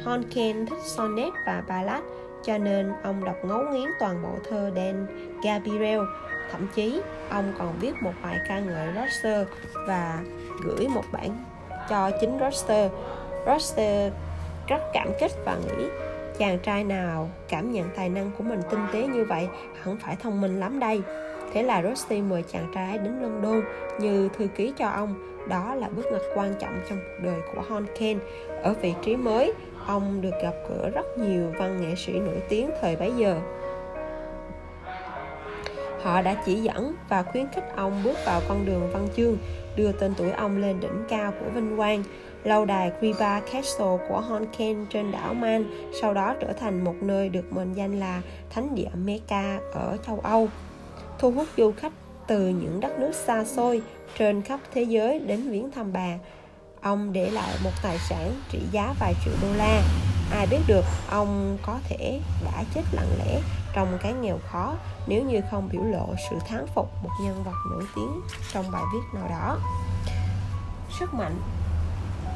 Honken 0.04 0.66
thích 0.66 0.82
sonnet 0.84 1.32
và 1.46 1.62
ballad, 1.68 2.02
cho 2.42 2.58
nên 2.58 2.92
ông 3.02 3.24
đọc 3.24 3.36
ngấu 3.44 3.62
nghiến 3.72 3.88
toàn 4.00 4.22
bộ 4.22 4.38
thơ 4.50 4.70
Dan 4.76 5.06
Gabriel. 5.44 6.00
Thậm 6.52 6.66
chí, 6.74 7.02
ông 7.30 7.52
còn 7.58 7.74
viết 7.80 7.92
một 8.02 8.12
bài 8.22 8.38
ca 8.48 8.58
ngợi 8.58 8.88
Roster 8.94 9.46
và 9.86 10.18
gửi 10.64 10.88
một 10.88 11.04
bản 11.12 11.44
cho 11.88 12.10
chính 12.20 12.38
Roster. 12.40 12.90
Roster 13.46 14.12
rất 14.66 14.80
cảm 14.92 15.08
kích 15.20 15.32
và 15.44 15.56
nghĩ 15.66 15.84
chàng 16.38 16.58
trai 16.58 16.84
nào 16.84 17.30
cảm 17.48 17.72
nhận 17.72 17.88
tài 17.96 18.08
năng 18.08 18.30
của 18.38 18.44
mình 18.44 18.60
tinh 18.70 18.80
tế 18.92 19.06
như 19.06 19.24
vậy 19.24 19.48
hẳn 19.82 19.96
phải 19.96 20.16
thông 20.22 20.40
minh 20.40 20.60
lắm 20.60 20.80
đây 20.80 21.02
thế 21.52 21.62
là 21.62 21.82
Rusty 21.82 22.20
mời 22.22 22.44
chàng 22.52 22.72
trai 22.74 22.98
đến 22.98 23.22
London 23.22 23.62
như 24.00 24.28
thư 24.38 24.46
ký 24.46 24.72
cho 24.78 24.88
ông 24.88 25.14
đó 25.48 25.74
là 25.74 25.88
bước 25.88 26.04
ngoặt 26.10 26.22
quan 26.34 26.54
trọng 26.60 26.80
trong 26.88 26.98
cuộc 26.98 27.24
đời 27.24 27.40
của 27.54 27.62
Honken 27.68 28.18
ở 28.62 28.74
vị 28.82 28.94
trí 29.02 29.16
mới 29.16 29.52
ông 29.86 30.20
được 30.20 30.34
gặp 30.42 30.54
gỡ 30.68 30.90
rất 30.94 31.18
nhiều 31.18 31.52
văn 31.58 31.80
nghệ 31.80 31.94
sĩ 31.94 32.12
nổi 32.12 32.42
tiếng 32.48 32.70
thời 32.80 32.96
bấy 32.96 33.12
giờ. 33.16 33.40
Họ 36.02 36.22
đã 36.22 36.42
chỉ 36.46 36.54
dẫn 36.54 36.94
và 37.08 37.22
khuyến 37.22 37.46
khích 37.54 37.64
ông 37.76 38.00
bước 38.04 38.16
vào 38.26 38.40
con 38.48 38.66
đường 38.66 38.90
văn 38.92 39.08
chương, 39.16 39.36
đưa 39.76 39.92
tên 39.92 40.14
tuổi 40.16 40.30
ông 40.30 40.58
lên 40.58 40.80
đỉnh 40.80 41.04
cao 41.08 41.32
của 41.40 41.50
vinh 41.54 41.76
quang, 41.76 42.02
lâu 42.44 42.64
đài 42.64 42.92
Kriba 42.98 43.40
Castle 43.40 43.96
của 44.08 44.20
Honken 44.20 44.86
trên 44.90 45.12
đảo 45.12 45.34
Man, 45.34 45.64
sau 46.00 46.14
đó 46.14 46.34
trở 46.40 46.52
thành 46.52 46.84
một 46.84 46.94
nơi 47.00 47.28
được 47.28 47.52
mệnh 47.52 47.72
danh 47.72 48.00
là 48.00 48.22
thánh 48.50 48.74
địa 48.74 48.90
Mecca 49.04 49.58
ở 49.72 49.96
châu 50.06 50.20
Âu, 50.22 50.48
thu 51.18 51.30
hút 51.30 51.46
du 51.56 51.72
khách 51.72 51.92
từ 52.26 52.38
những 52.38 52.80
đất 52.80 52.98
nước 52.98 53.14
xa 53.14 53.44
xôi 53.44 53.82
trên 54.18 54.42
khắp 54.42 54.60
thế 54.72 54.82
giới 54.82 55.18
đến 55.18 55.50
viếng 55.50 55.70
thăm 55.70 55.92
bà 55.92 56.18
ông 56.82 57.12
để 57.12 57.30
lại 57.30 57.56
một 57.64 57.70
tài 57.82 57.98
sản 57.98 58.42
trị 58.50 58.58
giá 58.70 58.94
vài 59.00 59.14
triệu 59.24 59.34
đô 59.42 59.48
la. 59.54 59.82
Ai 60.30 60.46
biết 60.46 60.60
được 60.66 60.84
ông 61.10 61.58
có 61.62 61.78
thể 61.88 62.20
đã 62.44 62.64
chết 62.74 62.82
lặng 62.92 63.10
lẽ 63.18 63.40
trong 63.74 63.98
cái 64.02 64.12
nghèo 64.12 64.38
khó 64.50 64.74
nếu 65.06 65.22
như 65.24 65.40
không 65.50 65.68
biểu 65.72 65.82
lộ 65.82 66.14
sự 66.30 66.36
thán 66.48 66.66
phục 66.74 66.88
một 67.02 67.10
nhân 67.22 67.42
vật 67.44 67.56
nổi 67.70 67.84
tiếng 67.96 68.20
trong 68.52 68.70
bài 68.70 68.82
viết 68.92 69.18
nào 69.18 69.28
đó. 69.28 69.58
Sức 70.98 71.14
mạnh, 71.14 71.40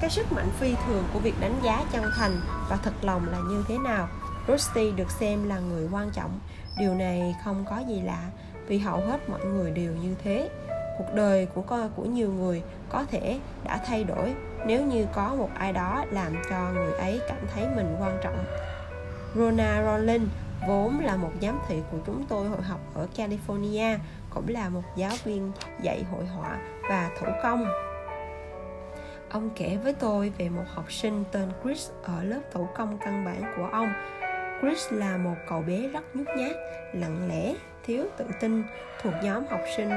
cái 0.00 0.10
sức 0.10 0.32
mạnh 0.32 0.48
phi 0.58 0.74
thường 0.86 1.04
của 1.12 1.18
việc 1.18 1.40
đánh 1.40 1.60
giá 1.64 1.84
chân 1.92 2.04
thành 2.16 2.40
và 2.68 2.76
thật 2.76 2.94
lòng 3.02 3.28
là 3.28 3.38
như 3.38 3.64
thế 3.68 3.78
nào? 3.78 4.08
Rusty 4.48 4.90
được 4.90 5.10
xem 5.10 5.48
là 5.48 5.58
người 5.58 5.88
quan 5.92 6.10
trọng. 6.10 6.40
Điều 6.78 6.94
này 6.94 7.34
không 7.44 7.64
có 7.70 7.78
gì 7.88 8.00
lạ, 8.00 8.30
vì 8.66 8.78
hầu 8.78 8.96
hết 8.96 9.28
mọi 9.28 9.44
người 9.44 9.70
đều 9.70 9.92
như 9.92 10.14
thế 10.24 10.50
cuộc 10.98 11.14
đời 11.14 11.46
của 11.54 11.62
con 11.62 11.90
của 11.96 12.04
nhiều 12.04 12.32
người 12.32 12.62
có 12.88 13.04
thể 13.10 13.38
đã 13.64 13.80
thay 13.86 14.04
đổi 14.04 14.34
nếu 14.66 14.84
như 14.84 15.06
có 15.12 15.34
một 15.34 15.50
ai 15.54 15.72
đó 15.72 16.04
làm 16.10 16.32
cho 16.50 16.70
người 16.74 16.92
ấy 16.92 17.20
cảm 17.28 17.38
thấy 17.54 17.66
mình 17.76 17.96
quan 18.00 18.18
trọng. 18.22 18.44
Rona 19.34 19.84
Rollin 19.84 20.28
vốn 20.68 21.00
là 21.00 21.16
một 21.16 21.30
giám 21.42 21.58
thị 21.68 21.82
của 21.92 21.98
chúng 22.06 22.24
tôi 22.28 22.48
hội 22.48 22.62
học 22.62 22.80
ở 22.94 23.06
California 23.16 23.98
cũng 24.30 24.48
là 24.48 24.68
một 24.68 24.82
giáo 24.96 25.12
viên 25.24 25.52
dạy 25.82 26.04
hội 26.12 26.26
họa 26.26 26.58
và 26.88 27.10
thủ 27.20 27.26
công. 27.42 27.66
Ông 29.30 29.50
kể 29.56 29.78
với 29.84 29.92
tôi 29.92 30.32
về 30.38 30.48
một 30.48 30.64
học 30.74 30.92
sinh 30.92 31.24
tên 31.32 31.48
Chris 31.62 31.90
ở 32.02 32.24
lớp 32.24 32.40
thủ 32.52 32.68
công 32.74 32.98
căn 32.98 33.24
bản 33.24 33.42
của 33.56 33.68
ông. 33.72 33.92
Chris 34.60 34.92
là 34.92 35.16
một 35.16 35.34
cậu 35.48 35.62
bé 35.62 35.88
rất 35.88 36.16
nhút 36.16 36.26
nhát, 36.36 36.56
lặng 36.92 37.28
lẽ, 37.28 37.54
thiếu 37.86 38.04
tự 38.16 38.24
tin, 38.40 38.62
thuộc 39.02 39.14
nhóm 39.22 39.44
học 39.50 39.60
sinh 39.76 39.90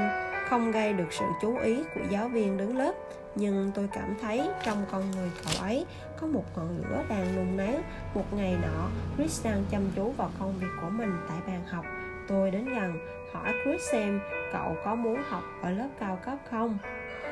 không 0.48 0.72
gây 0.72 0.92
được 0.92 1.12
sự 1.12 1.24
chú 1.42 1.56
ý 1.56 1.84
của 1.94 2.00
giáo 2.10 2.28
viên 2.28 2.56
đứng 2.56 2.76
lớp. 2.76 2.92
Nhưng 3.34 3.70
tôi 3.74 3.88
cảm 3.92 4.14
thấy 4.22 4.48
trong 4.64 4.84
con 4.90 5.10
người 5.10 5.30
cậu 5.44 5.62
ấy 5.62 5.86
có 6.20 6.26
một 6.26 6.44
ngọn 6.56 6.68
lửa 6.78 7.04
đang 7.08 7.36
nung 7.36 7.56
nấu. 7.56 7.80
Một 8.14 8.24
ngày 8.32 8.56
nọ, 8.62 8.88
chris 9.16 9.44
đang 9.44 9.64
chăm 9.70 9.82
chú 9.96 10.10
vào 10.10 10.30
công 10.38 10.54
việc 10.60 10.66
của 10.82 10.88
mình 10.90 11.12
tại 11.28 11.38
bàn 11.46 11.60
học. 11.70 11.84
Tôi 12.28 12.50
đến 12.50 12.64
gần, 12.64 12.98
hỏi 13.32 13.52
chris 13.64 13.80
xem 13.92 14.20
cậu 14.52 14.76
có 14.84 14.94
muốn 14.94 15.22
học 15.28 15.42
ở 15.62 15.70
lớp 15.70 15.88
cao 16.00 16.18
cấp 16.24 16.38
không? 16.50 16.78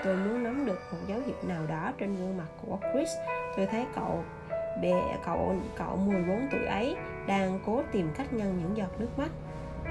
Tôi 0.04 0.16
muốn 0.16 0.44
nắm 0.44 0.66
được 0.66 0.80
một 0.92 0.98
dấu 1.06 1.20
hiệu 1.26 1.36
nào 1.42 1.66
đó 1.66 1.92
trên 1.98 2.16
gương 2.16 2.36
mặt 2.36 2.48
của 2.66 2.78
chris. 2.92 3.10
Tôi 3.56 3.66
thấy 3.66 3.86
cậu 3.94 4.24
bé, 4.82 5.18
cậu 5.26 5.56
cậu 5.78 5.96
14 5.96 6.48
tuổi 6.50 6.66
ấy 6.66 6.96
đang 7.26 7.60
cố 7.66 7.82
tìm 7.92 8.10
cách 8.16 8.32
ngăn 8.32 8.58
những 8.58 8.76
giọt 8.76 9.00
nước 9.00 9.18
mắt. 9.18 9.30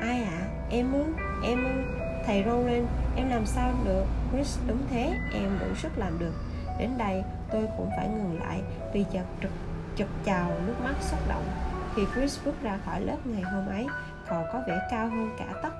Ai 0.01 0.23
ạ? 0.23 0.39
À? 0.41 0.47
em 0.69 0.93
ư? 0.93 1.03
Em 1.43 1.63
ư? 1.63 2.04
Thầy 2.25 2.43
Roland 2.45 2.87
em 3.15 3.29
làm 3.29 3.45
sao 3.45 3.73
được? 3.85 4.05
Chris 4.31 4.59
đúng 4.67 4.81
thế, 4.89 5.13
em 5.33 5.59
đủ 5.59 5.75
sức 5.75 5.91
làm 5.97 6.19
được. 6.19 6.33
Đến 6.79 6.89
đây, 6.97 7.23
tôi 7.51 7.67
cũng 7.77 7.89
phải 7.97 8.07
ngừng 8.07 8.39
lại 8.39 8.61
vì 8.93 9.05
chợt 9.13 9.25
trực 9.41 9.51
chụp 9.95 10.07
chào 10.25 10.51
nước 10.67 10.75
mắt 10.83 10.93
xúc 11.01 11.19
động. 11.29 11.45
Khi 11.95 12.01
Chris 12.15 12.45
bước 12.45 12.55
ra 12.63 12.77
khỏi 12.85 13.01
lớp 13.01 13.17
ngày 13.25 13.41
hôm 13.41 13.67
ấy, 13.67 13.87
cậu 14.29 14.43
có 14.53 14.61
vẻ 14.67 14.79
cao 14.91 15.07
hơn 15.07 15.29
cả 15.37 15.45
tóc. 15.63 15.73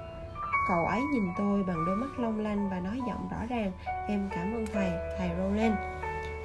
Cậu 0.68 0.86
ấy 0.86 1.02
nhìn 1.02 1.24
tôi 1.38 1.64
bằng 1.64 1.86
đôi 1.86 1.96
mắt 1.96 2.20
long 2.20 2.40
lanh 2.40 2.70
và 2.70 2.80
nói 2.80 3.00
giọng 3.08 3.30
rõ 3.32 3.38
ràng, 3.50 3.72
em 4.08 4.30
cảm 4.32 4.54
ơn 4.54 4.66
thầy 4.74 4.92
thầy 5.18 5.30
Roland 5.38 5.76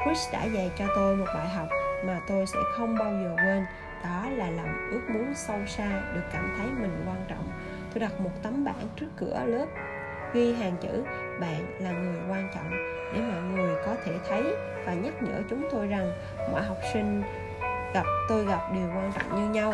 Chris 0.04 0.32
đã 0.32 0.44
dạy 0.44 0.70
cho 0.78 0.84
tôi 0.94 1.16
một 1.16 1.26
bài 1.34 1.48
học 1.48 1.68
mà 2.06 2.20
tôi 2.28 2.46
sẽ 2.46 2.58
không 2.76 2.98
bao 2.98 3.12
giờ 3.12 3.36
quên, 3.36 3.64
đó 4.04 4.26
là 4.36 4.50
lòng 4.50 4.88
ước 4.90 5.00
muốn 5.14 5.34
sâu 5.34 5.58
xa 5.66 6.02
được 6.14 6.24
cảm 6.32 6.54
thấy 6.58 6.66
mình 6.80 7.04
quan 7.06 7.24
trọng 7.28 7.44
tôi 7.94 8.00
đặt 8.00 8.20
một 8.20 8.30
tấm 8.42 8.64
bảng 8.64 8.88
trước 8.96 9.06
cửa 9.16 9.44
lớp, 9.46 9.66
ghi 10.32 10.54
hàng 10.54 10.76
chữ 10.82 11.04
bạn 11.40 11.76
là 11.80 11.90
người 11.90 12.20
quan 12.30 12.50
trọng 12.54 12.70
để 13.14 13.20
mọi 13.20 13.42
người 13.42 13.74
có 13.86 13.94
thể 14.04 14.12
thấy 14.28 14.42
và 14.86 14.94
nhắc 14.94 15.14
nhở 15.22 15.42
chúng 15.50 15.68
tôi 15.72 15.86
rằng 15.86 16.12
mọi 16.52 16.62
học 16.62 16.78
sinh 16.92 17.22
gặp 17.94 18.04
tôi 18.28 18.44
gặp 18.44 18.60
đều 18.74 18.88
quan 18.96 19.12
trọng 19.12 19.36
như 19.36 19.60
nhau. 19.60 19.72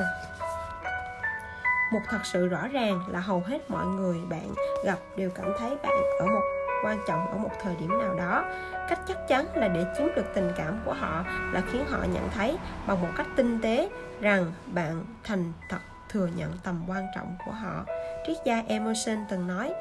Một 1.92 2.00
thật 2.08 2.18
sự 2.24 2.48
rõ 2.48 2.68
ràng 2.68 3.00
là 3.08 3.20
hầu 3.20 3.42
hết 3.46 3.70
mọi 3.70 3.86
người 3.86 4.18
bạn 4.28 4.54
gặp 4.84 4.98
đều 5.16 5.30
cảm 5.30 5.52
thấy 5.58 5.76
bạn 5.82 6.02
ở 6.18 6.26
một, 6.26 6.42
quan 6.84 6.98
trọng 7.08 7.30
ở 7.30 7.38
một 7.38 7.50
thời 7.62 7.76
điểm 7.80 7.98
nào 7.98 8.14
đó. 8.14 8.44
Cách 8.88 9.00
chắc 9.08 9.28
chắn 9.28 9.46
là 9.54 9.68
để 9.68 9.84
chiếm 9.98 10.06
được 10.16 10.34
tình 10.34 10.52
cảm 10.56 10.78
của 10.84 10.92
họ 10.92 11.24
là 11.52 11.62
khiến 11.72 11.84
họ 11.90 11.98
nhận 12.12 12.30
thấy 12.30 12.58
bằng 12.86 13.02
một 13.02 13.08
cách 13.16 13.26
tinh 13.36 13.60
tế 13.62 13.88
rằng 14.20 14.52
bạn 14.66 15.04
thành 15.24 15.52
thật 15.68 15.78
thừa 16.08 16.28
nhận 16.36 16.52
tầm 16.64 16.84
quan 16.88 17.06
trọng 17.14 17.36
của 17.46 17.52
họ 17.52 17.84
triết 18.26 18.36
gia 18.44 18.64
emerson 18.68 19.16
từng 19.28 19.46
nói 19.46 19.74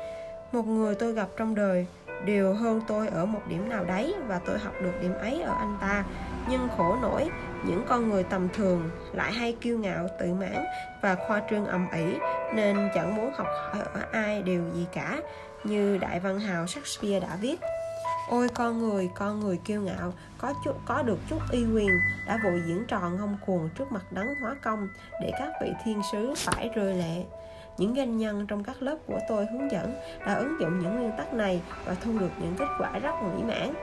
một 0.52 0.68
người 0.68 0.96
tôi 0.96 1.14
gặp 1.14 1.28
trong 1.38 1.56
đời 1.56 1.88
đều 2.25 2.54
hơn 2.54 2.82
tôi 2.88 3.08
ở 3.08 3.25
một 3.25 3.42
điểm 3.50 3.70
nào 3.70 3.86
đấy 3.86 4.16
và 4.28 4.40
tôi 4.46 4.60
học 4.60 4.74
được 4.82 4.94
điểm 5.02 5.14
ấy 5.14 5.42
ở 5.42 5.54
anh 5.58 5.78
ta 5.82 6.04
nhưng 6.50 6.68
khổ 6.78 6.98
nổi 7.02 7.30
những 7.68 7.86
con 7.88 8.10
người 8.10 8.24
tầm 8.24 8.50
thường 8.54 8.90
lại 9.14 9.32
hay 9.32 9.56
kiêu 9.62 9.78
ngạo 9.78 10.08
tự 10.20 10.34
mãn 10.34 10.66
và 11.02 11.16
khoa 11.16 11.42
trương 11.50 11.66
ầm 11.66 11.88
ĩ 11.92 12.18
nên 12.54 12.90
chẳng 12.96 13.16
muốn 13.16 13.32
học 13.36 13.48
hỏi 13.72 13.84
ở 13.94 14.02
ai 14.12 14.42
điều 14.42 14.64
gì 14.74 14.86
cả 14.94 15.22
như 15.64 15.98
đại 15.98 16.20
văn 16.20 16.40
hào 16.40 16.68
Shakespeare 16.68 17.20
đã 17.20 17.38
viết 17.42 17.60
Ôi 18.30 18.50
con 18.54 18.80
người, 18.80 19.10
con 19.16 19.40
người 19.40 19.60
kiêu 19.66 19.82
ngạo, 19.82 20.14
có 20.38 20.54
chút 20.64 20.75
có 20.86 21.04
được 21.04 21.18
chút 21.30 21.40
uy 21.52 21.66
quyền, 21.74 21.90
đã 22.28 22.40
vội 22.44 22.62
diễn 22.68 22.86
trò 22.88 23.00
ngông 23.00 23.38
cuồng 23.46 23.70
trước 23.78 23.92
mặt 23.92 24.12
đấng 24.12 24.36
hóa 24.42 24.56
công, 24.64 24.88
để 25.22 25.32
các 25.40 25.50
vị 25.62 25.70
thiên 25.84 26.02
sứ 26.12 26.34
phải 26.38 26.70
rơi 26.75 26.94
lệ. 26.94 27.24
Những 27.77 27.96
doanh 27.96 28.17
nhân 28.17 28.48
trong 28.48 28.63
các 28.63 28.82
lớp 28.82 28.96
của 29.08 29.20
tôi 29.29 29.46
hướng 29.46 29.72
dẫn 29.72 29.94
đã 30.27 30.34
ứng 30.34 30.60
dụng 30.60 30.79
những 30.79 30.96
nguyên 30.96 31.12
tắc 31.17 31.34
này 31.34 31.62
và 31.86 31.96
thu 32.03 32.12
được 32.20 32.32
những 32.41 32.55
kết 32.58 32.67
quả 32.79 33.00
rất 33.00 33.12
mỹ 33.24 33.44
mãn. 33.48 33.74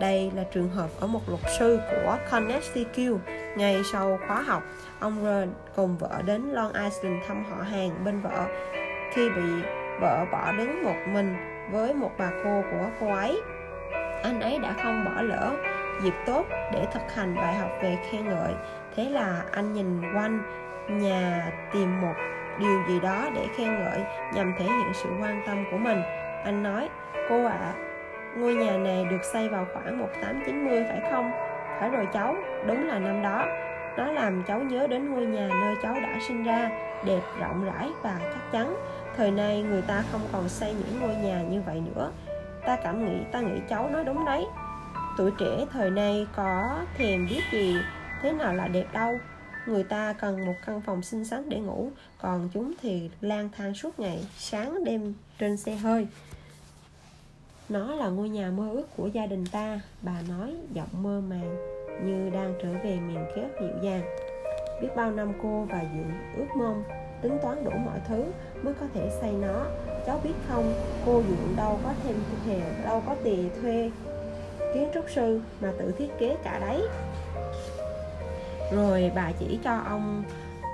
Đây 0.00 0.30
là 0.36 0.42
trường 0.52 0.70
hợp 0.70 0.88
ở 1.00 1.06
một 1.06 1.20
luật 1.28 1.40
sư 1.58 1.80
của 1.90 2.16
Connecticut. 2.30 3.20
Ngay 3.56 3.82
sau 3.92 4.18
khóa 4.26 4.42
học, 4.42 4.62
ông 5.00 5.16
Ron 5.24 5.48
cùng 5.76 5.98
vợ 5.98 6.22
đến 6.26 6.42
Long 6.42 6.72
Island 6.72 7.24
thăm 7.28 7.44
họ 7.50 7.62
hàng 7.62 8.04
bên 8.04 8.20
vợ. 8.20 8.46
Khi 9.12 9.28
bị 9.28 9.62
vợ 10.00 10.24
bỏ 10.32 10.52
đứng 10.52 10.82
một 10.82 10.96
mình 11.12 11.36
với 11.72 11.94
một 11.94 12.10
bà 12.18 12.30
cô 12.44 12.62
của 12.70 12.86
cô 13.00 13.08
ấy, 13.08 13.40
anh 14.22 14.40
ấy 14.40 14.58
đã 14.58 14.74
không 14.82 15.04
bỏ 15.04 15.22
lỡ 15.22 15.52
dịp 16.02 16.14
tốt 16.26 16.46
để 16.72 16.86
thực 16.92 17.14
hành 17.14 17.36
bài 17.36 17.54
học 17.54 17.70
về 17.82 17.98
khen 18.10 18.28
ngợi. 18.28 18.52
Thế 18.96 19.04
là 19.04 19.42
anh 19.52 19.72
nhìn 19.72 20.14
quanh 20.14 20.42
nhà 20.88 21.52
tìm 21.72 22.00
một 22.00 22.14
điều 22.60 22.82
gì 22.88 23.00
đó 23.00 23.28
để 23.34 23.46
khen 23.56 23.74
ngợi 23.74 24.00
nhằm 24.34 24.54
thể 24.58 24.64
hiện 24.64 24.92
sự 24.94 25.10
quan 25.20 25.42
tâm 25.46 25.64
của 25.70 25.78
mình. 25.78 26.02
Anh 26.44 26.62
nói, 26.62 26.88
cô 27.28 27.44
ạ, 27.44 27.58
à, 27.60 27.74
ngôi 28.36 28.54
nhà 28.54 28.76
này 28.76 29.04
được 29.10 29.24
xây 29.32 29.48
vào 29.48 29.66
khoảng 29.74 29.98
1890 29.98 30.84
phải 30.88 31.10
không? 31.10 31.30
Phải 31.80 31.90
rồi 31.90 32.08
cháu, 32.12 32.36
đúng 32.66 32.86
là 32.88 32.98
năm 32.98 33.22
đó. 33.22 33.46
Nó 33.96 34.12
làm 34.12 34.42
cháu 34.42 34.60
nhớ 34.60 34.86
đến 34.86 35.14
ngôi 35.14 35.26
nhà 35.26 35.48
nơi 35.60 35.74
cháu 35.82 35.94
đã 35.94 36.18
sinh 36.28 36.42
ra, 36.42 36.70
đẹp, 37.04 37.20
rộng 37.40 37.64
rãi 37.64 37.90
và 38.02 38.16
chắc 38.22 38.52
chắn. 38.52 38.76
Thời 39.16 39.30
nay 39.30 39.62
người 39.62 39.82
ta 39.82 40.02
không 40.12 40.20
còn 40.32 40.48
xây 40.48 40.74
những 40.74 41.00
ngôi 41.00 41.14
nhà 41.14 41.42
như 41.42 41.62
vậy 41.66 41.82
nữa. 41.94 42.10
Ta 42.66 42.76
cảm 42.76 43.04
nghĩ, 43.04 43.24
ta 43.32 43.40
nghĩ 43.40 43.60
cháu 43.68 43.90
nói 43.90 44.04
đúng 44.04 44.24
đấy. 44.24 44.46
Tuổi 45.18 45.30
trẻ 45.38 45.66
thời 45.72 45.90
nay 45.90 46.26
có 46.36 46.78
thèm 46.98 47.26
biết 47.30 47.42
gì 47.52 47.76
thế 48.22 48.32
nào 48.32 48.54
là 48.54 48.68
đẹp 48.68 48.86
đâu 48.92 49.18
người 49.70 49.84
ta 49.84 50.12
cần 50.12 50.46
một 50.46 50.54
căn 50.66 50.80
phòng 50.80 51.02
xinh 51.02 51.24
xắn 51.24 51.48
để 51.48 51.60
ngủ 51.60 51.90
còn 52.18 52.48
chúng 52.54 52.72
thì 52.82 53.10
lang 53.20 53.48
thang 53.56 53.74
suốt 53.74 53.98
ngày 53.98 54.26
sáng 54.38 54.84
đêm 54.84 55.14
trên 55.38 55.56
xe 55.56 55.74
hơi. 55.74 56.06
Nó 57.68 57.94
là 57.94 58.08
ngôi 58.08 58.28
nhà 58.28 58.50
mơ 58.50 58.70
ước 58.72 58.86
của 58.96 59.06
gia 59.06 59.26
đình 59.26 59.46
ta 59.46 59.80
bà 60.02 60.22
nói 60.28 60.54
giọng 60.72 61.02
mơ 61.02 61.22
màng 61.28 61.56
như 62.04 62.30
đang 62.30 62.54
trở 62.62 62.72
về 62.72 62.96
miền 62.96 63.24
kép 63.36 63.60
dịu 63.60 63.82
dàng. 63.82 64.02
Biết 64.82 64.88
bao 64.96 65.10
năm 65.10 65.32
cô 65.42 65.66
và 65.70 65.84
dượng 65.94 66.12
ước 66.36 66.56
mong 66.56 66.82
tính 67.22 67.38
toán 67.42 67.64
đủ 67.64 67.70
mọi 67.70 68.00
thứ 68.08 68.24
mới 68.62 68.74
có 68.74 68.86
thể 68.94 69.10
xây 69.20 69.32
nó. 69.32 69.66
Cháu 70.06 70.20
biết 70.24 70.34
không 70.48 70.74
cô 71.06 71.22
dượng 71.28 71.56
đâu 71.56 71.80
có 71.84 71.94
thêm 72.04 72.16
hè, 72.46 72.84
đâu 72.84 73.02
có 73.06 73.16
tiền 73.24 73.50
thuê 73.62 73.90
kiến 74.74 74.88
trúc 74.94 75.04
sư 75.10 75.40
mà 75.60 75.72
tự 75.78 75.92
thiết 75.98 76.08
kế 76.18 76.36
cả 76.44 76.58
đấy 76.58 76.82
rồi 78.72 79.12
bà 79.14 79.32
chỉ 79.38 79.58
cho 79.64 79.76
ông 79.76 80.22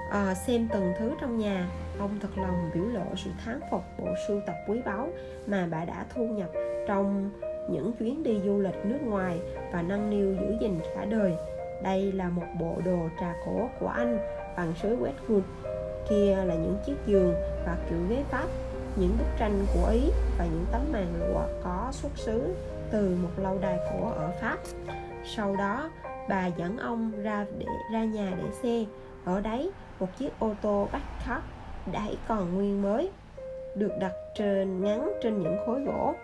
uh, 0.09 0.37
xem 0.37 0.69
từng 0.73 0.93
thứ 0.99 1.15
trong 1.21 1.39
nhà. 1.39 1.69
Ông 1.99 2.19
thật 2.21 2.29
lòng 2.37 2.71
biểu 2.75 2.85
lộ 2.85 3.05
sự 3.17 3.31
thán 3.45 3.61
phục 3.71 3.83
bộ 3.99 4.07
sưu 4.29 4.41
tập 4.47 4.55
quý 4.69 4.83
báu 4.85 5.09
mà 5.47 5.69
bà 5.71 5.85
đã 5.85 6.07
thu 6.15 6.27
nhập 6.27 6.51
trong 6.87 7.31
những 7.71 7.93
chuyến 7.99 8.23
đi 8.23 8.41
du 8.45 8.59
lịch 8.59 8.85
nước 8.85 8.99
ngoài 9.03 9.41
và 9.73 9.83
nâng 9.83 10.11
niu 10.11 10.35
giữ 10.35 10.57
gìn 10.61 10.81
cả 10.95 11.05
đời. 11.05 11.35
Đây 11.83 12.13
là 12.13 12.29
một 12.29 12.47
bộ 12.61 12.77
đồ 12.85 12.99
trà 13.21 13.35
cổ 13.47 13.69
của 13.81 13.89
anh 13.89 14.19
bằng 14.57 14.73
sứ 14.83 14.97
Westwood. 14.97 15.41
Kia 16.11 16.37
là 16.45 16.55
những 16.55 16.77
chiếc 16.87 16.97
giường 17.07 17.35
và 17.67 17.77
kiểu 17.91 17.99
ghế 18.11 18.23
pháp 18.31 18.47
những 18.97 19.17
bức 19.19 19.27
tranh 19.39 19.67
của 19.75 19.89
ý 19.93 20.11
và 20.39 20.45
những 20.45 20.67
tấm 20.73 20.81
màn 20.93 21.07
lụa 21.19 21.43
có 21.65 21.89
xuất 21.93 22.13
xứ 22.17 22.55
từ 22.91 23.19
một 23.23 23.29
lâu 23.37 23.59
đài 23.61 23.79
cổ 23.91 24.09
ở 24.09 24.33
pháp. 24.41 24.59
Sau 25.25 25.57
đó 25.57 25.91
bà 26.29 26.47
dẫn 26.47 26.79
ông 26.79 27.23
ra 27.23 27.47
để 27.59 27.67
ra 27.93 28.05
nhà 28.05 28.33
để 28.37 28.51
xe. 28.63 28.85
Ở 29.25 29.41
đấy 29.41 29.71
một 30.01 30.09
chiếc 30.19 30.31
ô 30.39 30.55
tô 30.63 30.89
bắt 30.93 31.03
khóc 31.27 31.43
đãi 31.93 32.17
còn 32.29 32.55
nguyên 32.55 32.83
mới 32.83 33.11
được 33.77 33.93
đặt 34.01 34.13
trên 34.35 34.83
ngắn 34.85 35.13
trên 35.23 35.43
những 35.43 35.57
khối 35.67 35.81
gỗ. 35.81 36.15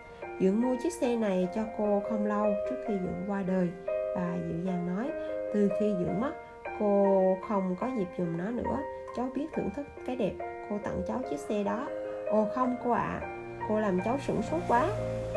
Dưỡng 0.41 0.61
mua 0.61 0.77
chiếc 0.83 0.93
xe 0.93 1.17
này 1.17 1.49
cho 1.55 1.63
cô 1.79 2.03
không 2.11 2.27
lâu 2.27 2.47
trước 2.71 2.77
khi 2.89 2.95
dưỡng 2.95 3.31
qua 3.31 3.43
đời. 3.43 3.69
Bà 4.17 4.35
dịu 4.49 4.65
dàng 4.65 4.97
nói 4.97 5.11
Từ 5.55 5.71
khi 5.81 5.95
dưỡng 5.99 6.21
mất 6.21 6.33
Cô 6.79 7.37
không 7.49 7.77
có 7.81 7.91
dịp 7.99 8.07
dùng 8.19 8.39
nó 8.39 8.51
nữa. 8.51 8.79
Cháu 9.17 9.31
biết 9.35 9.47
thưởng 9.57 9.71
thức 9.77 9.87
cái 10.07 10.17
đẹp 10.17 10.33
Cô 10.71 10.79
tặng 10.85 11.03
cháu 11.09 11.21
chiếc 11.31 11.39
xe 11.39 11.65
đó. 11.65 11.89
Ồ 12.27 12.49
không 12.55 12.77
cô 12.85 12.91
ạ 12.91 13.21
à, 13.23 13.29
Cô 13.69 13.81
làm 13.81 14.01
cháu 14.05 14.19
sửng 14.27 14.43
sốt 14.43 14.61
quá. 14.69 14.89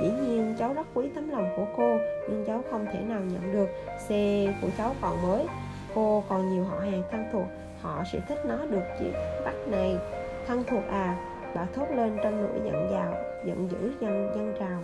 Dĩ 0.01 0.09
nhiên 0.09 0.55
cháu 0.59 0.73
rất 0.73 0.87
quý 0.93 1.09
tấm 1.15 1.29
lòng 1.29 1.53
của 1.55 1.65
cô, 1.77 1.97
Nhưng 2.29 2.43
cháu 2.47 2.63
không 2.71 2.85
thể 2.93 2.99
nào 2.99 3.19
nhận 3.19 3.53
được 3.53 3.69
Xe 4.07 4.53
của 4.61 4.67
cháu 4.77 4.95
còn 5.01 5.21
mới. 5.21 5.45
Cô 5.95 6.23
còn 6.29 6.49
nhiều 6.49 6.63
họ 6.63 6.79
hàng 6.79 7.03
thân 7.11 7.25
thuộc, 7.33 7.45
Họ 7.81 8.03
sẽ 8.13 8.19
thích 8.27 8.39
nó 8.45 8.57
được 8.65 8.83
chị 8.99 9.05
bắt 9.45 9.55
này. 9.67 9.97
Thân 10.47 10.63
thuộc 10.67 10.83
à 10.89 11.15
Bà 11.55 11.65
thốt 11.75 11.85
lên 11.95 12.17
trong 12.23 12.41
nỗi 12.41 12.61
giận 12.65 12.87
dào, 12.91 13.13
Giận 13.45 13.69
dữ 13.71 13.91
dân 14.01 14.31
dân 14.35 14.53
trào. 14.59 14.81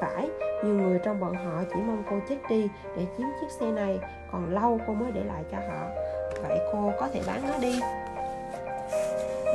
Phải, 0.00 0.28
nhiều 0.64 0.74
người 0.74 0.98
trong 1.04 1.20
bọn 1.20 1.34
họ 1.34 1.62
chỉ 1.74 1.80
mong 1.80 2.02
cô 2.10 2.16
chết 2.28 2.36
đi 2.50 2.68
để 2.96 3.06
chiếm 3.18 3.26
chiếc 3.40 3.50
xe 3.60 3.70
này, 3.70 3.98
còn 4.32 4.54
lâu 4.54 4.80
cô 4.86 4.94
mới 4.94 5.12
để 5.12 5.24
lại 5.24 5.44
cho 5.52 5.56
họ. 5.56 5.88
Vậy 6.42 6.58
cô 6.72 6.92
có 7.00 7.08
thể 7.08 7.20
bán 7.26 7.40
nó 7.48 7.58
đi 7.58 7.80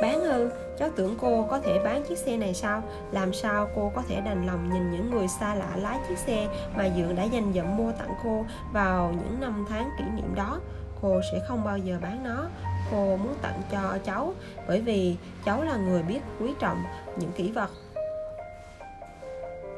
bán 0.02 0.20
ư? 0.20 0.50
Cháu 0.78 0.88
tưởng 0.96 1.16
cô 1.20 1.46
có 1.50 1.60
thể 1.60 1.78
bán 1.84 2.02
chiếc 2.02 2.18
xe 2.18 2.36
này 2.36 2.54
sao? 2.54 2.82
Làm 3.12 3.32
sao 3.32 3.68
cô 3.76 3.92
có 3.94 4.02
thể 4.08 4.20
đành 4.20 4.46
lòng 4.46 4.70
nhìn 4.72 4.90
những 4.90 5.10
người 5.10 5.28
xa 5.28 5.54
lạ 5.54 5.70
lái 5.76 5.98
chiếc 6.08 6.18
xe 6.18 6.48
mà 6.76 6.88
dượng 6.96 7.16
đã 7.16 7.22
dành 7.22 7.52
dụm 7.54 7.76
mua 7.76 7.92
tặng 7.92 8.14
cô 8.24 8.44
vào 8.72 9.12
những 9.12 9.40
năm 9.40 9.66
tháng 9.68 9.90
kỷ 9.98 10.04
niệm 10.16 10.34
đó? 10.34 10.60
Cô 11.02 11.20
sẽ 11.32 11.40
không 11.48 11.64
bao 11.64 11.78
giờ 11.78 11.98
bán 12.02 12.24
nó. 12.24 12.48
Cô 12.90 13.16
muốn 13.16 13.34
tặng 13.42 13.62
cho 13.72 13.98
cháu, 14.04 14.34
bởi 14.68 14.80
vì 14.80 15.16
cháu 15.44 15.62
là 15.62 15.76
người 15.76 16.02
biết 16.02 16.20
quý 16.40 16.54
trọng 16.58 16.82
những 17.16 17.32
kỷ 17.32 17.52
vật. 17.52 17.70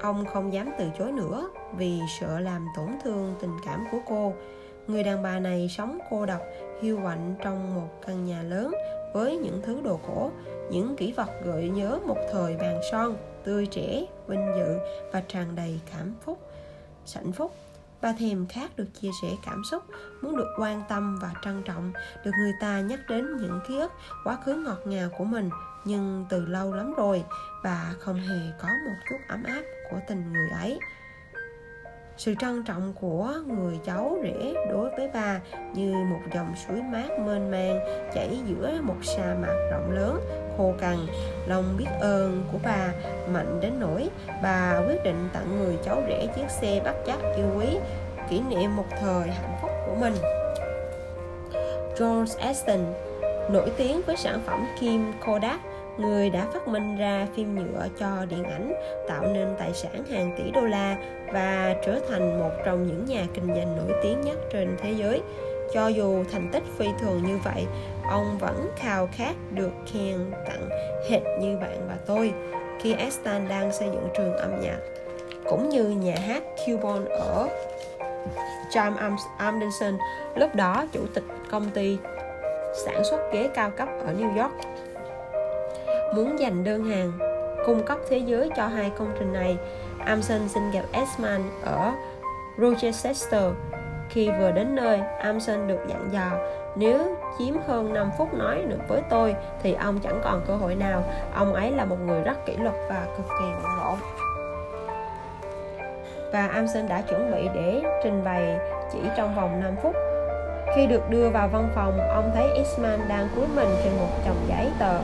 Ông 0.01 0.25
không 0.27 0.53
dám 0.53 0.71
từ 0.79 0.85
chối 0.99 1.13
nữa 1.13 1.49
vì 1.77 2.01
sợ 2.21 2.41
làm 2.41 2.67
tổn 2.77 2.89
thương 3.05 3.35
tình 3.41 3.57
cảm 3.67 3.87
của 3.93 3.99
cô. 4.09 4.33
Người 4.87 5.03
đàn 5.03 5.23
bà 5.23 5.39
này 5.39 5.69
sống 5.71 5.99
cô 6.11 6.27
độc, 6.27 6.41
hiu 6.83 6.99
quạnh 7.03 7.35
trong 7.43 7.75
một 7.75 7.89
căn 8.07 8.25
nhà 8.25 8.43
lớn 8.43 8.75
với 9.17 9.37
những 9.37 9.61
thứ 9.63 9.81
đồ 9.85 10.01
cổ 10.07 10.31
những 10.71 10.97
kỷ 10.97 11.13
vật 11.13 11.31
gợi 11.45 11.69
nhớ 11.69 11.99
một 12.07 12.17
thời 12.33 12.57
bàn 12.57 12.81
son 12.91 13.17
tươi 13.45 13.67
trẻ 13.67 14.07
vinh 14.27 14.53
dự 14.57 14.79
và 15.13 15.21
tràn 15.21 15.55
đầy 15.55 15.81
cảm 15.93 16.15
phúc 16.25 16.39
hạnh 17.15 17.33
phúc 17.33 17.53
Bà 18.01 18.13
thèm 18.13 18.47
khát 18.47 18.77
được 18.77 18.87
chia 19.01 19.11
sẻ 19.23 19.29
cảm 19.47 19.63
xúc, 19.65 19.83
muốn 20.23 20.37
được 20.37 20.55
quan 20.59 20.83
tâm 20.89 21.19
và 21.23 21.31
trân 21.45 21.63
trọng, 21.63 21.93
được 22.25 22.31
người 22.39 22.53
ta 22.61 22.81
nhắc 22.81 23.01
đến 23.09 23.37
những 23.37 23.61
ký 23.69 23.79
ức 23.79 23.93
quá 24.25 24.39
khứ 24.45 24.55
ngọt 24.55 24.79
ngào 24.85 25.09
của 25.19 25.25
mình. 25.25 25.51
Nhưng 25.85 26.27
từ 26.29 26.47
lâu 26.47 26.73
lắm 26.73 26.95
rồi, 26.95 27.25
bà 27.65 27.93
không 28.01 28.17
hề 28.17 28.53
có 28.61 28.69
một 28.69 28.97
chút 29.11 29.17
ấm 29.29 29.43
áp 29.43 29.63
của 29.91 29.99
tình 30.09 30.33
người 30.33 30.49
ấy 30.61 30.79
sự 32.17 32.35
trân 32.41 32.63
trọng 32.63 32.93
của 33.01 33.33
người 33.47 33.79
cháu 33.85 34.19
rể 34.23 34.55
đối 34.71 34.91
với 34.91 35.11
bà 35.15 35.41
như 35.75 35.93
một 35.93 36.21
dòng 36.35 36.55
suối 36.67 36.83
mát 36.83 37.09
mênh 37.27 37.51
mang 37.51 37.81
chảy 38.15 38.39
giữa 38.47 38.79
một 38.83 38.97
sa 39.03 39.37
mạc 39.41 39.69
rộng 39.71 39.91
lớn, 39.91 40.21
khô 40.57 40.73
cằn. 40.79 40.97
Lòng 41.47 41.65
biết 41.79 41.87
ơn 42.01 42.45
của 42.53 42.59
bà 42.63 42.93
mạnh 43.33 43.61
đến 43.61 43.73
nỗi 43.81 44.09
bà 44.43 44.81
quyết 44.89 45.05
định 45.05 45.29
tặng 45.33 45.59
người 45.59 45.77
cháu 45.85 46.03
rể 46.09 46.27
chiếc 46.37 46.51
xe 46.51 46.81
bắt 46.85 46.95
chắc 47.07 47.19
yêu 47.37 47.47
quý, 47.59 47.79
kỷ 48.31 48.41
niệm 48.41 48.77
một 48.77 48.87
thời 49.01 49.29
hạnh 49.29 49.59
phúc 49.63 49.71
của 49.87 49.95
mình. 50.01 50.15
George 51.99 52.41
Aston, 52.41 52.95
nổi 53.51 53.71
tiếng 53.77 54.01
với 54.07 54.17
sản 54.17 54.41
phẩm 54.47 54.67
kim 54.81 55.13
Kodak 55.27 55.61
người 55.99 56.31
đã 56.31 56.47
phát 56.53 56.69
minh 56.69 56.97
ra 56.97 57.27
phim 57.37 57.55
nhựa 57.55 57.87
cho 57.99 58.07
điện 58.31 58.45
ảnh, 58.45 58.73
tạo 59.09 59.23
nên 59.23 59.55
tài 59.59 59.75
sản 59.75 60.05
hàng 60.11 60.35
tỷ 60.39 60.51
đô 60.51 60.61
la 60.61 60.97
và 61.33 61.75
trở 61.87 62.01
thành 62.11 62.39
một 62.39 62.51
trong 62.65 62.87
những 62.87 63.05
nhà 63.05 63.27
kinh 63.35 63.47
doanh 63.47 63.77
nổi 63.77 63.99
tiếng 64.03 64.21
nhất 64.21 64.37
trên 64.53 64.77
thế 64.83 64.93
giới. 64.93 65.23
Cho 65.73 65.89
dù 65.89 66.25
thành 66.33 66.49
tích 66.53 66.63
phi 66.79 66.87
thường 67.01 67.23
như 67.27 67.39
vậy, 67.45 67.67
ông 68.11 68.39
vẫn 68.39 68.71
khao 68.77 69.09
khát 69.13 69.35
được 69.51 69.73
khen 69.93 70.31
tặng 70.47 70.69
hệt 71.11 71.23
như 71.41 71.57
bạn 71.59 71.89
và 71.89 71.97
tôi 72.07 72.33
khi 72.81 72.93
Aston 72.93 73.49
đang 73.49 73.73
xây 73.73 73.89
dựng 73.89 74.09
trường 74.17 74.37
âm 74.37 74.61
nhạc, 74.61 74.79
cũng 75.45 75.69
như 75.69 75.85
nhà 75.85 76.17
hát 76.27 76.43
Cubon 76.67 77.05
ở 77.05 77.49
John 78.71 79.17
Anderson 79.39 79.99
lúc 80.35 80.55
đó 80.55 80.85
chủ 80.93 81.01
tịch 81.15 81.25
công 81.51 81.71
ty 81.71 81.99
sản 82.85 83.05
xuất 83.05 83.33
ghế 83.33 83.49
cao 83.55 83.71
cấp 83.71 83.89
ở 84.07 84.13
New 84.13 84.43
York 84.43 84.53
muốn 86.15 86.39
dành 86.39 86.65
đơn 86.65 86.85
hàng, 86.85 87.13
cung 87.67 87.83
cấp 87.87 87.99
thế 88.09 88.19
giới 88.19 88.51
cho 88.57 88.67
hai 88.67 88.91
công 88.99 89.13
trình 89.19 89.33
này. 89.33 89.57
Amson 89.99 90.49
xin 90.49 90.71
gặp 90.71 90.85
Esman 90.93 91.43
ở 91.65 91.93
Rochester. 92.59 93.45
Khi 94.09 94.31
vừa 94.39 94.51
đến 94.51 94.75
nơi, 94.75 95.01
Amson 95.19 95.69
được 95.69 95.81
dặn 95.89 96.09
dò, 96.13 96.31
nếu 96.77 97.17
chiếm 97.39 97.55
hơn 97.67 97.95
5 97.95 98.11
phút 98.19 98.35
nói 98.35 98.63
được 98.69 98.81
với 98.89 99.03
tôi, 99.11 99.35
thì 99.63 99.73
ông 99.73 99.99
chẳng 100.03 100.21
còn 100.25 100.43
cơ 100.47 100.57
hội 100.57 100.75
nào. 100.75 101.03
Ông 101.35 101.55
ấy 101.55 101.71
là 101.71 101.85
một 101.85 101.97
người 102.07 102.23
rất 102.23 102.47
kỷ 102.47 102.57
luật 102.57 102.75
và 102.89 103.07
cực 103.17 103.27
kỳ 103.27 103.47
bận 103.63 103.73
rộn 103.83 103.99
và 106.33 106.47
Amson 106.47 106.89
đã 106.89 107.01
chuẩn 107.01 107.33
bị 107.33 107.49
để 107.55 107.83
trình 108.05 108.25
bày 108.25 108.59
chỉ 108.93 108.99
trong 109.17 109.35
vòng 109.35 109.61
5 109.61 109.75
phút. 109.83 109.95
Khi 110.77 110.87
được 110.87 111.11
đưa 111.11 111.29
vào 111.29 111.49
văn 111.49 111.69
phòng, 111.75 111.99
ông 112.09 112.31
thấy 112.35 112.51
Isman 112.55 113.01
đang 113.09 113.29
cúi 113.35 113.47
mình 113.55 113.69
trên 113.85 113.93
một 113.97 114.09
chồng 114.27 114.47
giấy 114.49 114.71
tờ. 114.79 114.99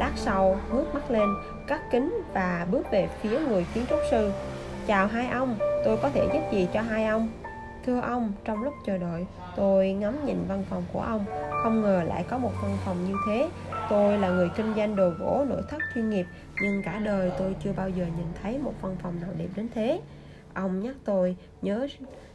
Lát 0.00 0.12
sau, 0.16 0.60
ngước 0.72 0.94
mắt 0.94 1.10
lên, 1.10 1.28
cắt 1.66 1.80
kính 1.90 2.22
và 2.32 2.66
bước 2.70 2.90
về 2.90 3.08
phía 3.20 3.40
người 3.40 3.66
kiến 3.74 3.84
trúc 3.90 3.98
sư. 4.10 4.32
Chào 4.86 5.06
hai 5.06 5.28
ông, 5.28 5.56
tôi 5.84 5.96
có 6.02 6.10
thể 6.10 6.28
giúp 6.34 6.40
gì 6.52 6.68
cho 6.72 6.80
hai 6.80 7.06
ông? 7.06 7.28
Thưa 7.86 8.00
ông, 8.00 8.32
trong 8.44 8.62
lúc 8.62 8.74
chờ 8.86 8.98
đợi, 8.98 9.26
tôi 9.56 9.92
ngắm 9.92 10.26
nhìn 10.26 10.44
văn 10.48 10.64
phòng 10.70 10.82
của 10.92 11.00
ông, 11.00 11.24
không 11.62 11.82
ngờ 11.82 12.02
lại 12.06 12.24
có 12.30 12.38
một 12.38 12.52
văn 12.62 12.76
phòng 12.84 12.96
như 13.08 13.14
thế. 13.26 13.48
Tôi 13.90 14.18
là 14.18 14.28
người 14.28 14.50
kinh 14.56 14.74
doanh 14.76 14.96
đồ 14.96 15.10
gỗ 15.18 15.44
nội 15.48 15.62
thất 15.68 15.78
chuyên 15.94 16.10
nghiệp, 16.10 16.26
nhưng 16.62 16.82
cả 16.82 16.98
đời 16.98 17.32
tôi 17.38 17.56
chưa 17.64 17.72
bao 17.72 17.88
giờ 17.88 18.04
nhìn 18.04 18.26
thấy 18.42 18.58
một 18.58 18.74
văn 18.80 18.96
phòng 19.02 19.20
nào 19.20 19.30
đẹp 19.38 19.48
đến 19.56 19.68
thế. 19.74 20.00
Ông 20.54 20.80
nhắc 20.80 20.94
tôi 21.04 21.36
nhớ 21.62 21.86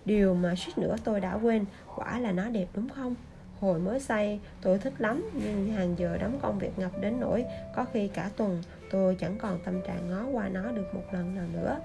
điều 0.05 0.33
mà 0.33 0.55
suýt 0.55 0.77
nữa 0.77 0.95
tôi 1.03 1.19
đã 1.19 1.33
quên, 1.33 1.65
quả 1.95 2.19
là 2.19 2.31
nó 2.31 2.49
đẹp 2.49 2.67
đúng 2.73 2.89
không? 2.89 3.15
Hồi 3.59 3.79
mới 3.79 3.99
xây 3.99 4.39
tôi 4.61 4.79
thích 4.79 4.93
lắm 4.97 5.29
nhưng 5.33 5.73
hàng 5.73 5.95
giờ 5.97 6.17
đóng 6.17 6.39
công 6.41 6.59
việc 6.59 6.79
ngập 6.79 6.91
đến 7.01 7.19
nỗi 7.19 7.45
có 7.75 7.85
khi 7.93 8.07
cả 8.07 8.29
tuần 8.37 8.63
tôi 8.91 9.15
chẳng 9.19 9.37
còn 9.37 9.59
tâm 9.65 9.81
trạng 9.87 10.09
ngó 10.09 10.25
qua 10.31 10.49
nó 10.49 10.71
được 10.71 10.95
một 10.95 11.03
lần 11.11 11.35
nào 11.35 11.45
nữa. 11.53 11.77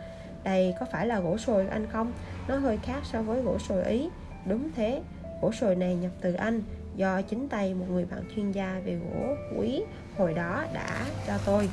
Đây 0.44 0.74
có 0.80 0.86
phải 0.92 1.06
là 1.06 1.20
gỗ 1.20 1.38
sồi 1.38 1.66
anh 1.66 1.86
không? 1.86 2.12
Nó 2.48 2.56
hơi 2.56 2.78
khác 2.82 3.00
so 3.04 3.22
với 3.22 3.42
gỗ 3.42 3.58
sồi 3.58 3.84
Ý. 3.84 4.08
Đúng 4.46 4.70
thế, 4.76 5.02
gỗ 5.42 5.52
sồi 5.52 5.76
này 5.76 5.94
nhập 5.94 6.10
từ 6.20 6.34
Anh 6.34 6.62
do 6.96 7.22
chính 7.22 7.48
tay 7.48 7.74
một 7.74 7.86
người 7.90 8.04
bạn 8.04 8.22
chuyên 8.36 8.52
gia 8.52 8.80
về 8.84 8.94
gỗ 8.94 9.34
quý 9.58 9.82
hồi 10.16 10.34
đó 10.34 10.64
đã 10.74 11.06
cho 11.26 11.38
tôi. 11.46 11.68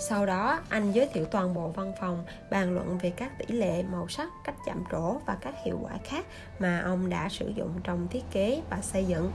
Sau 0.00 0.26
đó, 0.26 0.60
anh 0.68 0.92
giới 0.92 1.08
thiệu 1.12 1.24
toàn 1.24 1.54
bộ 1.54 1.68
văn 1.68 1.92
phòng, 2.00 2.24
bàn 2.50 2.74
luận 2.74 2.98
về 2.98 3.10
các 3.10 3.38
tỷ 3.38 3.54
lệ, 3.54 3.82
màu 3.82 4.08
sắc, 4.08 4.28
cách 4.44 4.54
chạm 4.66 4.84
trổ 4.92 5.18
và 5.26 5.36
các 5.40 5.54
hiệu 5.64 5.78
quả 5.82 5.92
khác 6.04 6.26
mà 6.58 6.80
ông 6.80 7.10
đã 7.10 7.28
sử 7.28 7.48
dụng 7.48 7.70
trong 7.84 8.08
thiết 8.08 8.22
kế 8.30 8.62
và 8.70 8.80
xây 8.80 9.04
dựng. 9.04 9.32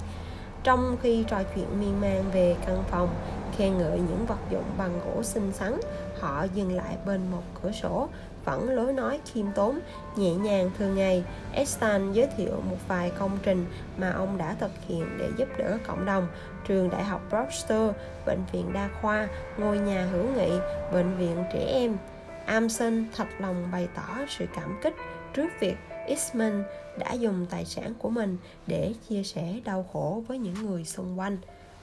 Trong 0.64 0.98
khi 1.02 1.26
trò 1.28 1.44
chuyện 1.56 1.80
miên 1.80 2.02
man 2.02 2.24
về 2.34 2.56
căn 2.66 2.84
phòng, 2.88 3.16
khen 3.58 3.78
ngợi 3.78 4.00
những 4.00 4.26
vật 4.26 4.40
dụng 4.52 4.64
bằng 4.78 5.00
gỗ 5.06 5.24
xinh 5.24 5.52
xắn, 5.52 5.80
họ 6.20 6.46
dừng 6.54 6.76
lại 6.76 6.98
bên 7.06 7.22
một 7.32 7.44
cửa 7.62 7.72
sổ 7.72 8.10
vẫn 8.46 8.70
lối 8.70 8.94
nói 8.94 9.20
khiêm 9.34 9.46
tốn, 9.56 9.80
nhẹ 10.16 10.34
nhàng 10.34 10.72
thường 10.78 10.96
ngày. 10.96 11.24
Estan 11.54 12.14
giới 12.14 12.28
thiệu 12.38 12.62
một 12.70 12.78
vài 12.88 13.12
công 13.20 13.38
trình 13.44 13.66
mà 13.98 14.12
ông 14.12 14.38
đã 14.38 14.56
thực 14.60 14.72
hiện 14.88 15.18
để 15.20 15.30
giúp 15.38 15.48
đỡ 15.58 15.78
cộng 15.88 16.06
đồng, 16.06 16.28
trường 16.68 16.90
đại 16.90 17.04
học 17.04 17.22
Proctor, 17.30 17.96
bệnh 18.26 18.44
viện 18.52 18.74
đa 18.74 18.90
khoa, 19.02 19.28
ngôi 19.58 19.78
nhà 19.78 20.06
hữu 20.12 20.26
nghị, 20.36 20.52
bệnh 20.94 21.18
viện 21.18 21.44
trẻ 21.54 21.66
em. 21.68 21.98
Amson 22.46 23.06
thật 23.16 23.28
lòng 23.40 23.68
bày 23.72 23.88
tỏ 23.96 24.18
sự 24.30 24.46
cảm 24.56 24.80
kích 24.84 24.94
trước 25.34 25.48
việc 25.60 25.76
Eastman 26.08 26.64
đã 27.00 27.14
dùng 27.14 27.46
tài 27.50 27.66
sản 27.66 27.94
của 28.00 28.10
mình 28.10 28.38
để 28.68 28.94
chia 29.10 29.24
sẻ 29.24 29.60
đau 29.66 29.86
khổ 29.94 30.24
với 30.28 30.38
những 30.38 30.66
người 30.66 30.86
xung 30.86 31.20
quanh. 31.20 31.38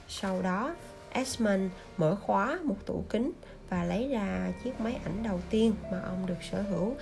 Sau 0.07 0.41
đó, 0.41 0.75
Esmond 1.11 1.71
mở 1.97 2.15
khóa 2.15 2.59
một 2.63 2.75
tủ 2.85 3.03
kính 3.09 3.31
và 3.71 3.83
lấy 3.83 4.07
ra 4.07 4.51
chiếc 4.63 4.79
máy 4.81 4.99
ảnh 5.03 5.23
đầu 5.23 5.39
tiên 5.49 5.73
mà 5.91 6.01
ông 6.01 6.25
được 6.25 6.43
sở 6.51 6.61
hữu. 6.61 6.95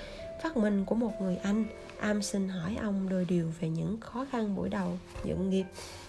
Phát 0.44 0.58
minh 0.58 0.86
của 0.86 0.96
một 0.96 1.22
người 1.22 1.38
anh, 1.38 1.66
am 2.00 2.22
xin 2.22 2.50
hỏi 2.50 2.78
ông 2.82 3.10
đôi 3.10 3.26
điều 3.26 3.52
về 3.60 3.70
những 3.70 4.00
khó 4.00 4.26
khăn 4.32 4.56
buổi 4.56 4.70
đầu 4.70 4.98
dựng 5.24 5.50
nghiệp. 5.50 5.66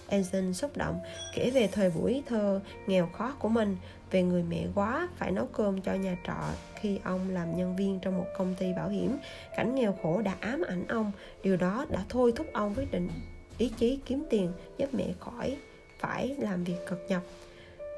Anson 0.07 0.53
xúc 0.53 0.77
động, 0.77 0.99
kể 1.35 1.49
về 1.49 1.69
thời 1.71 1.89
buổi 1.89 2.23
thơ 2.27 2.61
nghèo 2.87 3.07
khó 3.07 3.33
của 3.39 3.49
mình, 3.49 3.77
về 4.11 4.23
người 4.23 4.43
mẹ 4.43 4.65
quá 4.75 5.09
phải 5.17 5.31
nấu 5.31 5.45
cơm 5.45 5.81
cho 5.81 5.93
nhà 5.93 6.17
trọ 6.27 6.49
khi 6.75 6.99
ông 7.03 7.29
làm 7.29 7.57
nhân 7.57 7.75
viên 7.75 7.99
trong 7.99 8.17
một 8.17 8.27
công 8.37 8.55
ty 8.55 8.73
bảo 8.73 8.89
hiểm. 8.89 9.17
Cảnh 9.57 9.75
nghèo 9.75 9.97
khổ 10.03 10.21
đã 10.21 10.35
ám 10.39 10.61
ảnh 10.67 10.87
ông, 10.87 11.11
điều 11.43 11.57
đó 11.57 11.85
đã 11.89 12.05
thôi 12.09 12.33
thúc 12.35 12.47
ông 12.53 12.73
quyết 12.75 12.91
định 12.91 13.09
ý 13.57 13.71
chí 13.77 13.99
kiếm 14.05 14.23
tiền, 14.29 14.51
giúp 14.77 14.93
mẹ 14.93 15.05
khỏi 15.19 15.57
phải 15.99 16.35
làm 16.39 16.63
việc 16.63 16.77
cực 16.89 17.05
nhọc. 17.09 17.23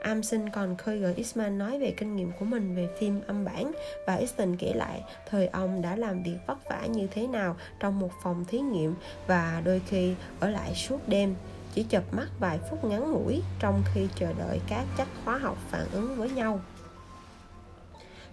Amson 0.03 0.49
còn 0.49 0.77
khơi 0.77 0.97
gợi 0.97 1.13
Eastman 1.15 1.57
nói 1.57 1.79
về 1.79 1.93
kinh 1.97 2.15
nghiệm 2.15 2.31
của 2.39 2.45
mình 2.45 2.75
về 2.75 2.89
phim 2.99 3.21
âm 3.27 3.45
bản. 3.45 3.71
Và 4.07 4.15
Easton 4.15 4.55
kể 4.55 4.73
lại, 4.75 5.03
thời 5.29 5.47
ông 5.47 5.81
đã 5.81 5.95
làm 5.95 6.23
việc 6.23 6.37
vất 6.47 6.69
vả 6.69 6.85
như 6.85 7.07
thế 7.11 7.27
nào 7.27 7.55
trong 7.79 7.99
một 7.99 8.11
phòng 8.23 8.45
thí 8.45 8.59
nghiệm 8.59 8.95
và 9.27 9.61
đôi 9.65 9.81
khi 9.87 10.13
ở 10.39 10.49
lại 10.49 10.75
suốt 10.75 11.07
đêm. 11.07 11.35
Chỉ 11.73 11.83
chập 11.83 12.03
mắt 12.13 12.27
vài 12.39 12.59
phút 12.69 12.85
ngắn 12.85 13.11
ngủi 13.11 13.41
trong 13.59 13.83
khi 13.93 14.07
chờ 14.15 14.33
đợi 14.33 14.59
các 14.67 14.85
chất 14.97 15.07
hóa 15.25 15.37
học 15.37 15.57
phản 15.69 15.85
ứng 15.91 16.15
với 16.15 16.29
nhau. 16.29 16.59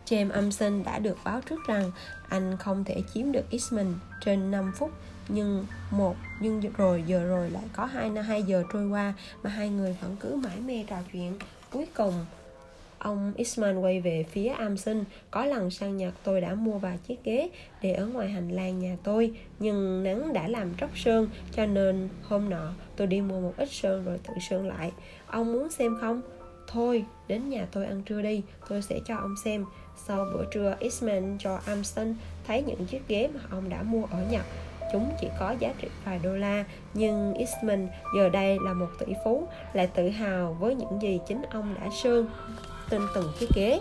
James 0.06 0.32
Amson 0.32 0.82
đã 0.84 0.98
được 0.98 1.18
báo 1.24 1.40
trước 1.40 1.60
rằng 1.68 1.90
anh 2.28 2.56
không 2.56 2.84
thể 2.84 3.02
chiếm 3.14 3.32
được 3.32 3.50
Eastman 3.50 3.94
trên 4.24 4.50
5 4.50 4.72
phút, 4.76 4.90
nhưng 5.28 5.66
một, 5.90 6.16
nhưng 6.40 6.60
rồi, 6.76 7.04
giờ 7.06 7.24
rồi 7.24 7.50
lại 7.50 7.64
có 7.72 7.84
hai 7.84 8.10
hai 8.10 8.42
giờ 8.42 8.64
trôi 8.72 8.88
qua 8.88 9.14
mà 9.42 9.50
hai 9.50 9.68
người 9.68 9.96
vẫn 10.00 10.16
cứ 10.20 10.34
mãi 10.34 10.60
mê 10.60 10.84
trò 10.88 10.96
chuyện. 11.12 11.38
Cuối 11.72 11.86
cùng, 11.96 12.14
ông 12.98 13.32
Isman 13.36 13.78
quay 13.78 14.00
về 14.00 14.24
phía 14.30 14.48
Amson 14.48 15.04
Có 15.30 15.44
lần 15.44 15.70
sang 15.70 15.96
nhật 15.96 16.14
tôi 16.24 16.40
đã 16.40 16.54
mua 16.54 16.78
vài 16.78 16.98
chiếc 17.06 17.24
ghế 17.24 17.50
để 17.82 17.92
ở 17.92 18.06
ngoài 18.06 18.28
hành 18.28 18.48
lang 18.48 18.78
nhà 18.78 18.96
tôi 19.02 19.32
Nhưng 19.58 20.02
nắng 20.02 20.32
đã 20.32 20.48
làm 20.48 20.74
tróc 20.80 20.90
sơn 20.98 21.28
Cho 21.52 21.66
nên 21.66 22.08
hôm 22.22 22.50
nọ 22.50 22.72
tôi 22.96 23.06
đi 23.06 23.20
mua 23.20 23.40
một 23.40 23.54
ít 23.56 23.68
sơn 23.72 24.04
rồi 24.04 24.18
tự 24.18 24.34
sơn 24.50 24.68
lại. 24.68 24.92
Ông 25.26 25.52
muốn 25.52 25.70
xem 25.70 25.96
không? 26.00 26.22
Thôi, 26.66 27.04
đến 27.28 27.48
nhà 27.48 27.66
tôi 27.72 27.86
ăn 27.86 28.02
trưa 28.02 28.22
đi 28.22 28.42
Tôi 28.68 28.82
sẽ 28.82 28.98
cho 29.06 29.16
ông 29.16 29.34
xem. 29.44 29.64
Sau 30.06 30.26
bữa 30.34 30.44
trưa, 30.50 30.76
Isman 30.80 31.36
cho 31.38 31.60
Amson 31.66 32.14
thấy 32.46 32.62
những 32.62 32.86
chiếc 32.86 33.08
ghế 33.08 33.28
mà 33.34 33.40
ông 33.50 33.68
đã 33.68 33.82
mua 33.82 34.04
ở 34.04 34.26
Nhật 34.30 34.44
chúng 34.92 35.10
chỉ 35.20 35.28
có 35.40 35.54
giá 35.58 35.72
trị 35.80 35.88
vài 36.04 36.20
đô 36.22 36.30
la, 36.30 36.64
nhưng 36.94 37.34
Eastman 37.34 37.88
giờ 38.16 38.28
đây 38.28 38.58
là 38.64 38.72
một 38.72 38.88
tỷ 38.98 39.14
phú, 39.24 39.46
lại 39.72 39.86
tự 39.86 40.08
hào 40.08 40.56
với 40.60 40.74
những 40.74 41.02
gì 41.02 41.20
chính 41.26 41.42
ông 41.50 41.74
đã 41.80 41.88
sơn 42.02 42.26
trên 42.90 43.02
từng 43.14 43.32
thiết 43.38 43.48
ghế 43.54 43.80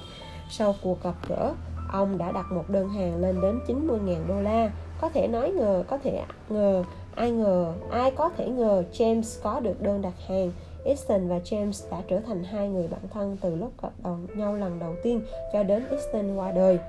sau 0.49 0.75
cuộc 0.83 1.03
gặp 1.03 1.15
gỡ, 1.27 1.53
ông 1.91 2.17
đã 2.17 2.31
đặt 2.31 2.51
một 2.51 2.69
đơn 2.69 2.89
hàng 2.89 3.21
lên 3.21 3.41
đến 3.41 3.59
90.000 3.67 4.27
đô 4.27 4.41
la. 4.41 4.71
Có 5.01 5.09
thể 5.09 5.27
nói 5.27 5.51
ngờ, 5.51 5.83
có 5.87 5.97
thể 5.97 6.21
ngờ, 6.49 6.83
ai 7.15 7.31
ngờ, 7.31 7.73
ai 7.91 8.11
có 8.11 8.29
thể 8.37 8.49
ngờ 8.49 8.83
James 8.93 9.41
có 9.43 9.59
được 9.59 9.81
đơn 9.81 10.01
đặt 10.01 10.13
hàng. 10.27 10.51
Easton 10.85 11.27
và 11.27 11.37
James 11.37 11.91
đã 11.91 11.97
trở 12.07 12.19
thành 12.19 12.43
hai 12.43 12.69
người 12.69 12.87
bạn 12.87 13.01
thân 13.13 13.37
từ 13.41 13.55
lúc 13.55 13.71
gặp 13.81 13.89
đầu 14.03 14.17
nhau 14.35 14.55
lần 14.55 14.79
đầu 14.79 14.95
tiên 15.03 15.21
cho 15.53 15.63
đến 15.63 15.83
Easton 15.91 16.35
qua 16.35 16.51
đời 16.51 16.79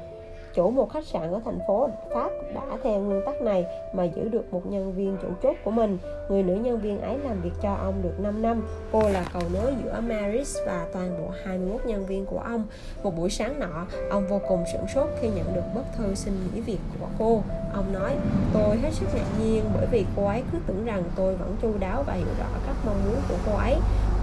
chủ 0.54 0.70
một 0.70 0.90
khách 0.92 1.04
sạn 1.04 1.32
ở 1.32 1.40
thành 1.44 1.58
phố 1.66 1.90
Pháp 2.14 2.30
đã 2.54 2.62
theo 2.82 3.00
nguyên 3.00 3.22
tắc 3.26 3.42
này 3.42 3.66
mà 3.92 4.04
giữ 4.04 4.28
được 4.28 4.52
một 4.52 4.66
nhân 4.66 4.92
viên 4.92 5.16
chủ 5.22 5.28
chốt 5.42 5.56
của 5.64 5.70
mình. 5.70 5.98
Người 6.28 6.42
nữ 6.42 6.54
nhân 6.54 6.80
viên 6.80 7.00
ấy 7.00 7.18
làm 7.18 7.40
việc 7.42 7.52
cho 7.62 7.74
ông 7.74 8.02
được 8.02 8.20
5 8.20 8.42
năm. 8.42 8.66
Cô 8.92 9.08
là 9.08 9.24
cầu 9.32 9.42
nối 9.52 9.74
giữa 9.84 10.00
Maris 10.00 10.56
và 10.66 10.86
toàn 10.92 11.18
bộ 11.18 11.30
21 11.44 11.80
nhân 11.86 12.06
viên 12.06 12.26
của 12.26 12.38
ông. 12.38 12.66
Một 13.02 13.16
buổi 13.16 13.30
sáng 13.30 13.60
nọ, 13.60 13.86
ông 14.10 14.26
vô 14.28 14.40
cùng 14.48 14.64
sửng 14.72 14.88
sốt 14.94 15.08
khi 15.20 15.28
nhận 15.28 15.54
được 15.54 15.64
bức 15.74 15.84
thư 15.96 16.14
xin 16.14 16.34
nghỉ 16.54 16.60
việc 16.60 16.78
của 17.00 17.06
cô. 17.18 17.42
Ông 17.74 17.92
nói, 17.92 18.16
tôi 18.54 18.76
hết 18.76 18.90
sức 18.92 19.06
ngạc 19.14 19.44
nhiên 19.44 19.64
bởi 19.74 19.86
vì 19.90 20.04
cô 20.16 20.26
ấy 20.26 20.42
cứ 20.52 20.58
tưởng 20.66 20.84
rằng 20.84 21.02
tôi 21.16 21.36
vẫn 21.36 21.56
chu 21.62 21.72
đáo 21.80 22.02
và 22.06 22.12
hiểu 22.12 22.34
rõ 22.38 22.46
các 22.66 22.76
mong 22.86 22.96
muốn 23.06 23.16
của 23.28 23.36
cô 23.46 23.56
ấy 23.56 23.76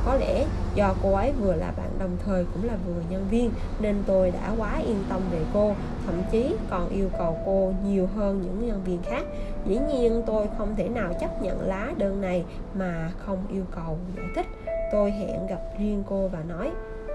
có 0.08 0.16
lẽ 0.16 0.46
do 0.76 0.94
cô 1.04 1.14
ấy 1.14 1.32
vừa 1.32 1.56
là 1.56 1.72
bạn 1.78 1.90
đồng 2.00 2.18
thời 2.26 2.46
cũng 2.54 2.68
là 2.68 2.78
vừa 2.88 3.02
nhân 3.10 3.28
viên, 3.30 3.52
nên 3.80 3.96
tôi 4.08 4.32
đã 4.32 4.52
quá 4.58 4.80
yên 4.86 5.04
tâm 5.10 5.22
về 5.32 5.40
cô, 5.54 5.76
thậm 6.06 6.22
chí 6.32 6.56
còn 6.70 6.90
yêu 6.90 7.10
cầu 7.18 7.38
cô 7.46 7.74
nhiều 7.86 8.08
hơn 8.16 8.42
những 8.42 8.68
nhân 8.68 8.84
viên 8.86 9.02
khác. 9.04 9.24
Dĩ 9.66 9.80
nhiên, 9.88 10.24
tôi 10.26 10.48
không 10.58 10.76
thể 10.76 10.90
nào 10.90 11.14
chấp 11.20 11.42
nhận 11.42 11.68
lá 11.68 11.92
đơn 11.98 12.22
này 12.22 12.46
mà 12.74 13.12
không 13.26 13.38
yêu 13.52 13.64
cầu 13.76 13.98
giải 14.18 14.26
thích. 14.36 14.46
Tôi 14.92 15.12
hẹn 15.12 15.48
gặp 15.48 15.62
riêng 15.80 16.04
cô 16.10 16.28
và 16.28 16.40
nói, 16.48 16.72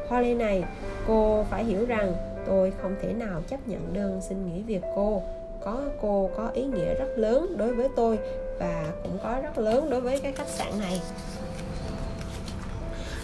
Holly 0.09 0.35
này, 0.35 0.64
cô 1.07 1.44
phải 1.50 1.64
hiểu 1.64 1.87
rằng 1.87 2.14
tôi 2.46 2.72
không 2.83 2.94
thể 3.02 3.12
nào 3.12 3.42
chấp 3.48 3.68
nhận 3.68 3.92
đơn 3.92 4.20
xin 4.20 4.46
nghỉ 4.46 4.62
việc 4.62 4.83
cô. 4.96 5.22
Có 5.64 5.83
cô 6.00 6.31
có 6.37 6.48
ý 6.55 6.64
nghĩa 6.64 6.94
rất 6.94 7.09
lớn 7.16 7.55
đối 7.57 7.74
với 7.74 7.88
tôi 7.96 8.18
và 8.59 8.85
cũng 9.02 9.18
có 9.22 9.40
rất 9.42 9.59
lớn 9.59 9.90
đối 9.90 10.00
với 10.00 10.20
cái 10.20 10.33
khách 10.33 10.48
sạn 10.48 10.78
này 10.81 11.00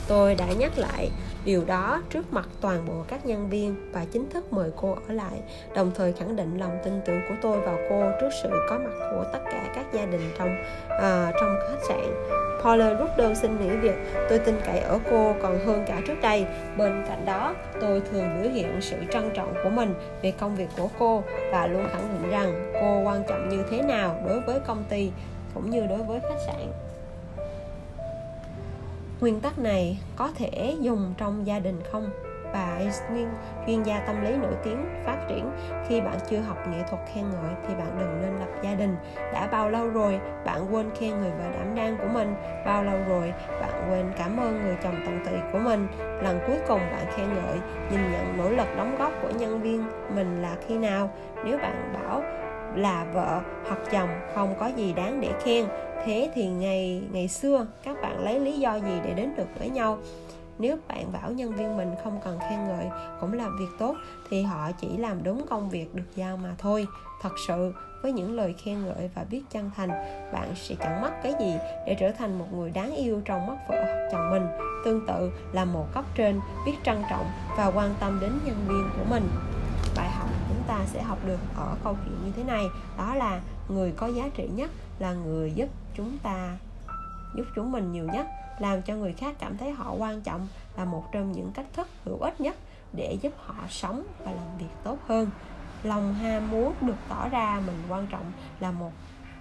tôi 0.09 0.35
đã 0.35 0.47
nhắc 0.59 0.79
lại 0.79 1.11
điều 1.45 1.65
đó 1.65 2.03
trước 2.11 2.33
mặt 2.33 2.49
toàn 2.61 2.87
bộ 2.87 3.05
các 3.09 3.27
nhân 3.27 3.49
viên 3.51 3.93
và 3.93 4.05
chính 4.13 4.31
thức 4.31 4.53
mời 4.53 4.71
cô 4.77 4.97
ở 5.09 5.15
lại 5.15 5.41
đồng 5.75 5.91
thời 5.95 6.13
khẳng 6.13 6.37
định 6.37 6.59
lòng 6.59 6.79
tin 6.85 7.01
tưởng 7.05 7.21
của 7.29 7.35
tôi 7.43 7.61
vào 7.61 7.79
cô 7.91 8.03
trước 8.21 8.31
sự 8.43 8.51
có 8.69 8.79
mặt 8.79 9.09
của 9.11 9.25
tất 9.33 9.39
cả 9.45 9.73
các 9.75 9.87
gia 9.93 10.07
đình 10.07 10.31
trong 10.39 10.57
uh, 10.87 11.35
trong 11.41 11.57
khách 11.69 11.85
sạn. 11.89 12.15
Paula 12.63 12.93
rút 12.95 13.09
đơn 13.17 13.35
xin 13.35 13.61
nghỉ 13.61 13.77
việc. 13.77 13.95
Tôi 14.29 14.39
tin 14.39 14.61
cậy 14.65 14.79
ở 14.79 14.99
cô 15.11 15.35
còn 15.43 15.67
hơn 15.67 15.85
cả 15.87 16.01
trước 16.07 16.21
đây. 16.23 16.47
Bên 16.77 17.05
cạnh 17.09 17.25
đó 17.25 17.55
tôi 17.81 18.03
thường 18.11 18.43
biểu 18.43 18.53
hiện 18.53 18.81
sự 18.81 18.97
trân 19.13 19.31
trọng 19.35 19.55
của 19.65 19.71
mình 19.71 19.95
về 20.23 20.31
công 20.31 20.57
việc 20.57 20.69
của 20.77 20.89
cô 20.99 21.23
và 21.53 21.67
luôn 21.67 21.87
khẳng 21.93 22.09
định 22.13 22.31
rằng 22.31 22.73
cô 22.81 23.01
quan 23.01 23.23
trọng 23.29 23.49
như 23.49 23.65
thế 23.71 23.83
nào 23.83 24.23
đối 24.29 24.41
với 24.41 24.61
công 24.67 24.85
ty 24.89 25.11
cũng 25.55 25.71
như 25.71 25.87
đối 25.87 25.99
với 25.99 26.21
khách 26.21 26.41
sạn 26.47 26.73
nguyên 29.21 29.41
tắc 29.41 29.59
này 29.59 29.99
có 30.17 30.31
thể 30.35 30.77
dùng 30.81 31.15
trong 31.19 31.47
gia 31.47 31.59
đình 31.59 31.81
không? 31.93 32.11
Bà 32.53 32.77
Eisner, 32.79 33.29
chuyên 33.67 33.83
gia 33.83 34.01
tâm 34.01 34.25
lý 34.25 34.37
nổi 34.37 34.55
tiếng 34.65 34.85
phát 35.05 35.17
triển. 35.29 35.51
Khi 35.89 36.01
bạn 36.01 36.19
chưa 36.31 36.39
học 36.39 36.57
nghệ 36.69 36.79
thuật 36.91 37.03
khen 37.15 37.25
ngợi 37.31 37.55
thì 37.69 37.75
bạn 37.75 37.99
đừng 37.99 38.23
nên 38.23 38.39
lập 38.39 38.49
gia 38.63 38.75
đình. 38.75 38.97
Đã 39.33 39.49
bao 39.53 39.71
lâu 39.71 39.89
rồi 39.89 40.21
bạn 40.45 40.75
quên 40.75 40.91
khen 40.99 41.11
người 41.11 41.31
vợ 41.31 41.45
đảm 41.59 41.75
đang 41.75 41.97
của 41.99 42.09
mình? 42.13 42.35
Bao 42.67 42.85
lâu 42.85 42.99
rồi 43.09 43.33
bạn 43.61 43.91
quên 43.91 44.13
cảm 44.19 44.37
ơn 44.37 44.63
người 44.63 44.77
chồng 44.83 44.95
tận 45.07 45.21
tụy 45.25 45.39
của 45.53 45.59
mình? 45.59 45.87
Lần 45.99 46.41
cuối 46.47 46.57
cùng 46.69 46.81
bạn 46.81 47.07
khen 47.17 47.27
ngợi 47.35 47.59
nhìn 47.91 48.13
nhận 48.13 48.37
nỗ 48.37 48.51
lực 48.51 48.77
đóng 48.77 48.97
góp 48.99 49.13
của 49.23 49.31
nhân 49.39 49.63
viên 49.63 49.85
mình 50.15 50.43
là 50.43 50.57
khi 50.67 50.79
nào? 50.79 51.11
Nếu 51.45 51.59
bạn 51.59 51.93
bảo 51.95 52.23
là 52.75 53.05
vợ 53.13 53.41
hoặc 53.69 53.79
chồng 53.91 54.09
không 54.35 54.55
có 54.59 54.67
gì 54.67 54.93
đáng 54.93 55.21
để 55.21 55.29
khen 55.45 55.65
thế 56.05 56.31
thì 56.35 56.47
ngày 56.47 57.03
ngày 57.13 57.29
xưa, 57.29 57.67
các 57.83 57.97
bạn 58.03 58.25
lấy 58.25 58.41
lý 58.41 58.59
do 58.59 58.75
gì 58.75 59.01
để 59.05 59.15
đến 59.15 59.35
được 59.37 59.49
với 59.59 59.71
nhau? 59.71 59.99
Nếu 60.59 60.77
bạn 60.89 61.13
bảo 61.13 61.31
nhân 61.31 61.53
viên 61.53 61.77
mình 61.77 61.95
không 62.05 62.21
cần 62.25 62.39
khen 62.39 62.65
ngợi 62.69 62.87
cũng 63.21 63.33
làm 63.33 63.57
việc 63.59 63.79
tốt, 63.79 63.95
thì 64.31 64.43
họ 64.43 64.71
chỉ 64.81 64.97
làm 64.97 65.25
đúng 65.25 65.47
công 65.47 65.71
việc 65.71 65.95
được 65.95 66.17
giao 66.17 66.37
mà 66.37 66.55
thôi. 66.59 66.87
Thật 67.23 67.33
sự, 67.47 67.73
với 68.03 68.13
những 68.13 68.37
lời 68.37 68.55
khen 68.65 68.85
ngợi 68.85 69.11
và 69.15 69.25
biết 69.31 69.43
chân 69.51 69.71
thành, 69.77 69.89
bạn 70.33 70.55
sẽ 70.55 70.75
chẳng 70.81 71.03
mất 71.03 71.11
cái 71.23 71.35
gì 71.41 71.55
để 71.87 71.97
trở 72.01 72.13
thành 72.13 72.39
một 72.39 72.47
người 72.53 72.71
đáng 72.71 72.97
yêu 72.97 73.21
trong 73.25 73.47
mắt 73.47 73.57
vợ 73.69 73.85
hoặc 73.85 74.09
chồng 74.13 74.31
mình. 74.31 74.47
Tương 74.85 75.07
tự 75.07 75.33
là 75.53 75.65
một 75.65 75.87
cấp 75.95 76.05
trên, 76.15 76.41
biết 76.67 76.75
trân 76.85 77.03
trọng 77.11 77.27
và 77.57 77.67
quan 77.67 77.95
tâm 78.01 78.19
đến 78.21 78.33
nhân 78.45 78.57
viên 78.69 78.91
của 78.97 79.05
mình 79.11 79.29
sẽ 80.93 81.03
học 81.03 81.19
được 81.27 81.41
ở 81.57 81.77
câu 81.85 81.97
chuyện 82.05 82.17
như 82.25 82.33
thế 82.37 82.45
này. 82.45 82.67
Đó 82.99 83.15
là 83.15 83.41
người 83.69 83.93
có 83.93 84.07
giá 84.07 84.29
trị 84.35 84.49
nhất 84.49 84.71
là 84.99 85.13
người 85.13 85.53
giúp 85.55 85.69
chúng 85.95 86.19
ta, 86.19 86.59
giúp 87.37 87.45
chúng 87.57 87.73
mình 87.73 87.93
nhiều 87.93 88.07
nhất, 88.13 88.27
làm 88.59 88.83
cho 88.83 88.95
người 88.95 89.13
khác 89.13 89.37
cảm 89.39 89.57
thấy 89.57 89.71
họ 89.71 89.93
quan 89.99 90.21
trọng 90.21 90.49
là 90.77 90.85
một 90.85 91.05
trong 91.13 91.33
những 91.33 91.51
cách 91.55 91.67
thức 91.73 91.89
hữu 92.05 92.19
ích 92.19 92.41
nhất 92.41 92.57
để 92.93 93.19
giúp 93.23 93.33
họ 93.37 93.55
sống 93.69 94.03
và 94.25 94.33
làm 94.33 94.59
việc 94.59 94.75
tốt 94.85 94.99
hơn. 95.07 95.31
Lòng 95.83 96.15
ham 96.15 96.51
muốn 96.51 96.75
được 96.81 96.97
tỏ 97.09 97.29
ra 97.29 97.63
mình 97.67 97.83
quan 97.89 98.07
trọng 98.07 98.33
là 98.61 98.71
một 98.71 98.93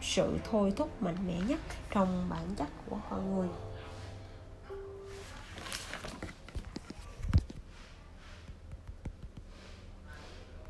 sự 0.01 0.37
thôi 0.51 0.73
thúc 0.75 1.01
mạnh 1.01 1.27
mẽ 1.27 1.33
nhất 1.47 1.59
trong 1.91 2.27
bản 2.29 2.55
chất 2.55 2.67
của 2.89 2.97
con 3.09 3.35
người. 3.35 3.47